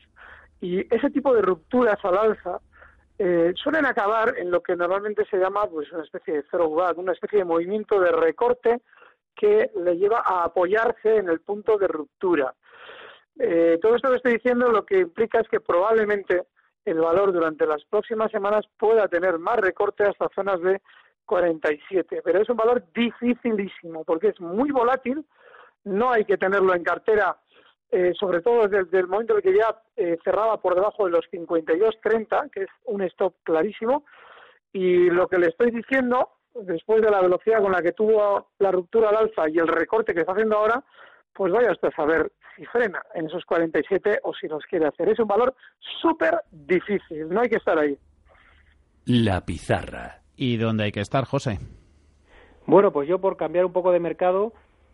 Y 0.62 0.80
ese 0.94 1.10
tipo 1.10 1.34
de 1.34 1.42
rupturas 1.42 1.98
al 2.04 2.16
alza 2.16 2.60
eh, 3.18 3.52
suelen 3.56 3.84
acabar 3.84 4.34
en 4.38 4.50
lo 4.50 4.62
que 4.62 4.74
normalmente 4.74 5.26
se 5.26 5.36
llama 5.36 5.66
pues 5.66 5.92
una 5.92 6.04
especie 6.04 6.34
de 6.34 6.42
throwback, 6.44 6.96
una 6.96 7.12
especie 7.12 7.40
de 7.40 7.44
movimiento 7.44 8.00
de 8.00 8.12
recorte 8.12 8.80
que 9.34 9.70
le 9.84 9.98
lleva 9.98 10.22
a 10.24 10.44
apoyarse 10.44 11.16
en 11.16 11.28
el 11.28 11.40
punto 11.40 11.76
de 11.76 11.88
ruptura. 11.88 12.54
todo 13.82 13.96
esto 13.96 14.08
que 14.08 14.16
estoy 14.16 14.32
diciendo 14.34 14.70
lo 14.70 14.86
que 14.86 15.00
implica 15.00 15.40
es 15.40 15.48
que 15.48 15.60
probablemente 15.60 16.46
el 16.86 17.00
valor 17.00 17.32
durante 17.32 17.66
las 17.66 17.84
próximas 17.84 18.30
semanas 18.30 18.64
pueda 18.78 19.08
tener 19.08 19.38
más 19.38 19.56
recorte 19.56 20.04
hasta 20.04 20.30
zonas 20.34 20.60
de 20.62 20.80
47, 21.26 22.22
pero 22.24 22.40
es 22.40 22.48
un 22.48 22.56
valor 22.56 22.84
dificilísimo 22.94 24.04
porque 24.04 24.28
es 24.28 24.40
muy 24.40 24.70
volátil, 24.70 25.26
no 25.84 26.12
hay 26.12 26.24
que 26.24 26.38
tenerlo 26.38 26.74
en 26.74 26.84
cartera, 26.84 27.36
eh, 27.90 28.12
sobre 28.18 28.40
todo 28.40 28.68
desde 28.68 29.00
el 29.00 29.08
momento 29.08 29.34
en 29.34 29.42
que 29.42 29.56
ya 29.56 29.76
eh, 29.96 30.16
cerraba 30.22 30.60
por 30.60 30.76
debajo 30.76 31.06
de 31.06 31.10
los 31.10 31.26
52.30, 31.32 32.50
que 32.50 32.62
es 32.62 32.70
un 32.84 33.02
stop 33.02 33.34
clarísimo, 33.42 34.04
y 34.72 35.10
lo 35.10 35.26
que 35.26 35.38
le 35.38 35.48
estoy 35.48 35.72
diciendo, 35.72 36.30
después 36.54 37.02
de 37.02 37.10
la 37.10 37.20
velocidad 37.20 37.60
con 37.60 37.72
la 37.72 37.82
que 37.82 37.92
tuvo 37.92 38.50
la 38.60 38.70
ruptura 38.70 39.08
al 39.08 39.16
alza 39.16 39.48
y 39.48 39.58
el 39.58 39.68
recorte 39.68 40.14
que 40.14 40.20
está 40.20 40.32
haciendo 40.32 40.56
ahora, 40.56 40.84
pues 41.32 41.52
vaya 41.52 41.72
usted 41.72 41.88
a 41.88 41.96
saber 41.96 42.30
si 42.56 42.64
frena 42.66 43.02
en 43.14 43.26
esos 43.26 43.44
47 43.44 44.20
o 44.22 44.34
si 44.34 44.48
los 44.48 44.64
quiere 44.64 44.86
hacer. 44.86 45.08
Es 45.08 45.18
un 45.18 45.28
valor 45.28 45.54
súper 46.00 46.40
difícil, 46.50 47.28
no 47.28 47.40
hay 47.40 47.48
que 47.48 47.56
estar 47.56 47.78
ahí. 47.78 47.96
La 49.04 49.44
pizarra. 49.44 50.22
¿Y 50.36 50.56
dónde 50.56 50.84
hay 50.84 50.92
que 50.92 51.00
estar, 51.00 51.24
José? 51.24 51.58
Bueno, 52.66 52.92
pues 52.92 53.08
yo 53.08 53.20
por 53.20 53.36
cambiar 53.36 53.64
un 53.64 53.72
poco 53.72 53.92
de 53.92 54.00
mercado 54.00 54.52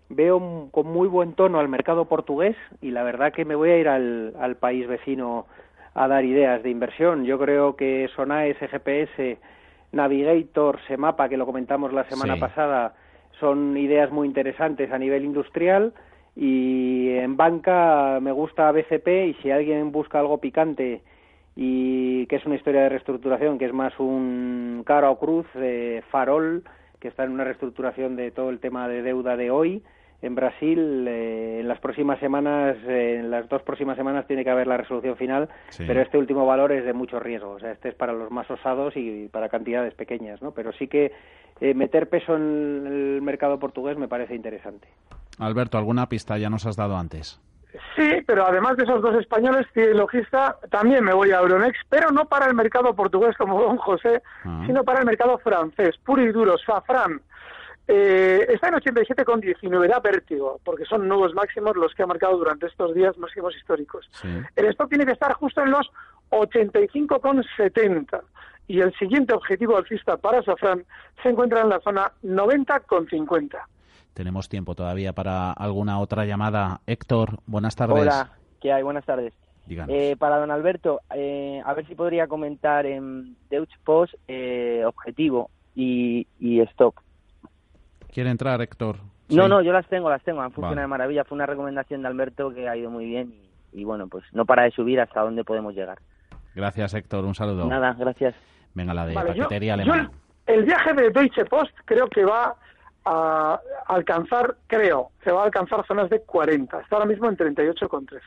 veo 0.09 0.69
con 0.71 0.87
muy 0.87 1.09
buen 1.09 1.33
tono 1.35 1.59
al 1.59 1.69
mercado 1.69 2.05
portugués 2.05 2.57
y 2.81 2.91
la 2.91 3.03
verdad 3.03 3.33
que 3.33 3.45
me 3.45 3.55
voy 3.55 3.71
a 3.71 3.79
ir 3.79 3.89
al, 3.89 4.35
al 4.39 4.57
país 4.57 4.87
vecino 4.87 5.47
a 5.95 6.07
dar 6.07 6.25
ideas 6.25 6.63
de 6.63 6.71
inversión. 6.71 7.25
Yo 7.25 7.39
creo 7.39 7.77
que 7.77 8.09
Sonae, 8.15 8.55
SGPS, 8.55 9.39
Navigator, 9.93 10.79
Semapa, 10.87 11.29
que 11.29 11.37
lo 11.37 11.47
comentamos 11.47 11.93
la 11.93 12.05
semana 12.05 12.37
pasada, 12.37 12.95
son 13.41 13.77
ideas 13.77 14.11
muy 14.11 14.29
interesantes 14.29 14.91
a 14.93 14.99
nivel 14.99 15.25
industrial 15.25 15.93
y 16.35 17.11
en 17.11 17.37
banca 17.37 18.19
me 18.21 18.33
gusta 18.33 18.73
BCP 18.73 19.09
y 19.29 19.35
si 19.43 19.51
alguien 19.51 19.93
busca 19.93 20.19
algo 20.19 20.39
picante 20.39 21.03
y 21.55 22.27
que 22.27 22.37
es 22.37 22.47
una 22.47 22.55
historia 22.55 22.83
de 22.83 22.89
reestructuración, 22.89 23.59
que 23.59 23.67
es 23.67 23.73
más 23.73 23.99
un 23.99 24.83
cara 24.87 25.11
o 25.11 25.19
cruz, 25.19 25.47
de 25.55 26.03
Farol, 26.11 26.65
que 26.99 27.09
está 27.09 27.25
en 27.25 27.33
una 27.33 27.45
reestructuración 27.45 28.17
de 28.17 28.31
todo 28.31 28.49
el 28.51 28.61
tema 28.61 28.89
de 28.89 29.03
deuda 29.03 29.37
de 29.37 29.51
hoy, 29.51 29.83
en 30.23 30.37
Brasil 30.37 31.07
eh, 31.09 31.59
en 31.61 31.69
las 31.69 31.81
próximas 31.81 32.19
semanas, 32.21 32.77
eh, 32.87 33.17
en 33.19 33.31
las 33.31 33.49
dos 33.49 33.63
próximas 33.63 33.97
semanas 33.97 34.27
tiene 34.27 34.45
que 34.45 34.51
haber 34.51 34.69
la 34.69 34.77
resolución 34.77 35.17
final, 35.17 35.49
pero 35.77 36.01
este 36.01 36.17
último 36.17 36.47
valor 36.47 36.73
es 36.73 36.85
de 36.85 36.93
mucho 36.93 37.19
riesgo, 37.19 37.51
o 37.51 37.59
sea, 37.59 37.73
este 37.73 37.89
es 37.89 37.95
para 37.97 38.13
los 38.13 38.31
más 38.31 38.49
osados 38.51 38.97
y 38.97 39.29
para 39.29 39.49
cantidades 39.49 39.95
pequeñas, 39.95 40.41
¿no? 40.41 40.53
Pero 40.53 40.73
sí 40.73 40.87
que 40.87 41.13
eh, 41.61 41.75
meter 41.75 42.09
peso 42.09 42.37
en 42.37 42.87
el 42.87 43.21
mercado 43.21 43.59
portugués 43.59 43.99
me 43.99 44.09
parece 44.09 44.35
interesante. 44.35 44.87
Alberto, 45.47 45.79
¿alguna 45.79 46.09
pista 46.09 46.39
ya 46.39 46.51
nos 46.51 46.67
has 46.67 46.77
dado 46.77 46.97
antes? 46.97 47.41
Sí, 47.97 48.23
pero 48.27 48.47
además 48.47 48.77
de 48.77 48.85
esos 48.85 49.01
dos 49.03 49.15
españoles, 49.17 49.67
logista, 49.75 50.59
también 50.71 51.05
me 51.05 51.15
voy 51.15 51.31
a 51.31 51.39
Euronext, 51.39 51.83
pero 51.89 52.11
no 52.11 52.27
para 52.27 52.47
el 52.47 52.55
mercado 52.55 52.95
portugués 52.95 53.37
como 53.37 53.61
don 53.61 53.79
José, 53.79 54.23
ah. 54.45 54.63
sino 54.67 54.85
para 54.85 55.01
el 55.01 55.07
mercado 55.07 55.39
francés, 55.39 55.97
puro 56.05 56.23
y 56.23 56.33
duro, 56.33 56.57
Safran. 56.59 57.21
Eh, 57.89 58.47
está 58.49 58.69
en 58.69 58.75
87,19, 58.75 59.89
da 59.89 60.01
vértigo, 60.01 60.61
porque 60.65 60.85
son 60.85 61.09
nuevos 61.09 61.35
máximos 61.35 61.77
los 61.77 61.95
que 61.95 62.03
ha 62.03 62.07
marcado 62.07 62.37
durante 62.37 62.67
estos 62.67 62.95
días 62.95 63.17
máximos 63.19 63.57
históricos. 63.57 64.09
El 64.55 64.67
stock 64.67 64.89
tiene 64.89 65.07
que 65.07 65.13
estar 65.13 65.33
justo 65.33 65.63
en 65.63 65.71
los 65.73 65.91
85,70 66.31 68.21
y 68.69 68.81
el 68.81 68.95
siguiente 68.95 69.35
objetivo 69.35 69.77
alcista 69.77 70.17
para 70.17 70.43
Safran 70.43 70.85
se 71.23 71.31
encuentra 71.31 71.63
en 71.63 71.71
la 71.71 71.81
zona 71.81 72.13
90,50. 72.23 73.59
Tenemos 74.15 74.49
tiempo 74.49 74.75
todavía 74.75 75.13
para 75.13 75.53
alguna 75.53 75.99
otra 75.99 76.25
llamada. 76.25 76.81
Héctor, 76.87 77.39
buenas 77.47 77.77
tardes. 77.77 78.03
Hola, 78.03 78.33
¿qué 78.61 78.73
hay? 78.73 78.83
Buenas 78.83 79.05
tardes. 79.05 79.33
Eh, 79.69 80.17
para 80.19 80.39
don 80.39 80.51
Alberto, 80.51 81.01
eh, 81.15 81.63
a 81.65 81.73
ver 81.73 81.87
si 81.87 81.95
podría 81.95 82.27
comentar 82.27 82.85
en 82.85 83.37
Deutsche 83.49 83.77
Post 83.85 84.15
eh, 84.29 84.83
objetivo 84.85 85.51
y, 85.75 86.27
y 86.39 86.61
stop. 86.63 86.97
¿Quiere 88.13 88.31
entrar, 88.31 88.61
Héctor? 88.61 88.97
No, 89.31 89.49
no, 89.49 89.63
yo 89.63 89.73
las 89.73 89.87
tengo, 89.87 90.11
las 90.11 90.23
tengo. 90.23 90.43
Han 90.43 90.53
funcionado 90.53 90.83
de 90.83 90.89
maravilla. 90.89 91.25
Fue 91.25 91.37
una 91.37 91.47
recomendación 91.47 92.03
de 92.03 92.09
Alberto 92.09 92.53
que 92.53 92.69
ha 92.69 92.77
ido 92.77 92.91
muy 92.91 93.07
bien 93.07 93.35
y 93.73 93.85
bueno, 93.85 94.09
pues 94.09 94.25
no 94.33 94.45
para 94.45 94.65
de 94.65 94.73
subir 94.73 95.01
hasta 95.01 95.23
dónde 95.23 95.45
podemos 95.45 95.75
llegar. 95.75 95.99
Gracias, 96.55 96.93
Héctor. 96.93 97.25
Un 97.25 97.35
saludo. 97.35 97.67
Nada, 97.67 97.95
gracias. 97.99 98.35
Venga, 98.75 98.93
la 98.93 99.07
de 99.07 99.15
paquetería 99.15 99.75
alemana. 99.75 100.11
el 100.47 100.65
viaje 100.65 100.93
de 100.93 101.11
Deutsche 101.11 101.45
Post 101.47 101.73
creo 101.87 102.09
que 102.09 102.25
va 102.25 102.55
a 103.05 103.61
alcanzar, 103.87 104.57
creo, 104.67 105.11
se 105.25 105.33
va 105.33 105.43
a 105.43 105.45
alcanzar 105.45 105.87
zonas 105.87 106.11
de 106.11 106.21
40. 106.21 106.81
Está 106.81 106.97
ahora 106.97 107.09
mismo 107.09 107.29
en 107.29 107.37
38,13. 107.37 108.21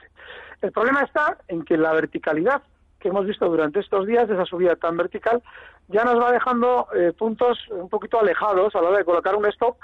El 0.62 0.72
problema 0.72 1.02
está 1.02 1.38
en 1.48 1.64
que 1.64 1.78
la 1.78 1.94
verticalidad 1.94 2.62
que 3.00 3.10
hemos 3.10 3.28
visto 3.28 3.48
durante 3.48 3.80
estos 3.80 4.08
días, 4.08 4.30
esa 4.30 4.46
subida 4.46 4.76
tan 4.76 4.98
vertical, 4.98 5.44
ya 5.90 6.04
nos 6.04 6.20
va 6.20 6.32
dejando 6.32 6.88
eh, 6.96 7.14
puntos 7.16 7.60
un 7.70 7.88
poquito 7.88 8.20
alejados 8.20 8.76
a 8.76 8.82
la 8.82 8.90
hora 8.90 8.98
de 8.98 9.06
colocar 9.06 9.36
un 9.36 9.46
stop. 9.46 9.78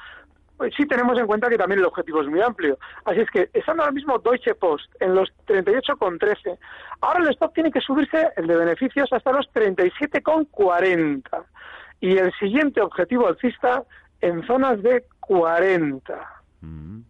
Pues 0.58 0.74
sí 0.76 0.88
tenemos 0.88 1.18
en 1.20 1.28
cuenta 1.28 1.50
que 1.50 1.58
también 1.58 1.80
el 1.80 1.86
objetivo 1.86 2.22
es 2.22 2.28
muy 2.28 2.42
amplio. 2.42 2.78
Así 3.06 3.20
es 3.20 3.30
que 3.30 3.50
estando 3.54 3.84
ahora 3.84 3.94
mismo 3.94 4.18
Deutsche 4.18 4.56
Post 4.56 4.92
en 5.00 5.14
los 5.14 5.30
38,13, 5.48 6.58
ahora 7.02 7.20
el 7.20 7.30
stop 7.30 7.54
tiene 7.54 7.72
que 7.72 7.82
subirse, 7.82 8.30
el 8.38 8.48
de 8.48 8.56
beneficios, 8.56 9.12
hasta 9.14 9.32
los 9.32 9.48
37,40. 9.54 11.44
Y 12.00 12.18
el 12.18 12.32
siguiente 12.40 12.82
objetivo 12.82 13.28
alcista 13.28 13.84
en 14.22 14.46
zonas 14.46 14.82
de 14.82 15.04
40. 15.20 16.14
Mm. 16.62 17.02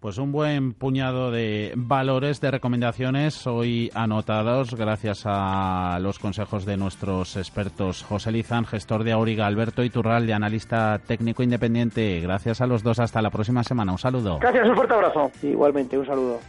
Pues 0.00 0.16
un 0.16 0.32
buen 0.32 0.72
puñado 0.72 1.30
de 1.30 1.74
valores, 1.76 2.40
de 2.40 2.50
recomendaciones 2.50 3.46
hoy 3.46 3.90
anotados 3.92 4.74
gracias 4.74 5.24
a 5.26 5.98
los 6.00 6.18
consejos 6.18 6.64
de 6.64 6.78
nuestros 6.78 7.36
expertos. 7.36 8.02
José 8.02 8.32
Lizán, 8.32 8.64
gestor 8.64 9.04
de 9.04 9.12
Auriga, 9.12 9.46
Alberto 9.46 9.84
Iturral, 9.84 10.32
analista 10.32 10.98
técnico 11.06 11.42
independiente. 11.42 12.18
Gracias 12.20 12.62
a 12.62 12.66
los 12.66 12.82
dos. 12.82 12.98
Hasta 12.98 13.20
la 13.20 13.28
próxima 13.28 13.62
semana. 13.62 13.92
Un 13.92 13.98
saludo. 13.98 14.38
Gracias, 14.38 14.66
un 14.70 14.74
fuerte 14.74 14.94
abrazo. 14.94 15.30
Igualmente, 15.42 15.98
un 15.98 16.06
saludo. 16.06 16.40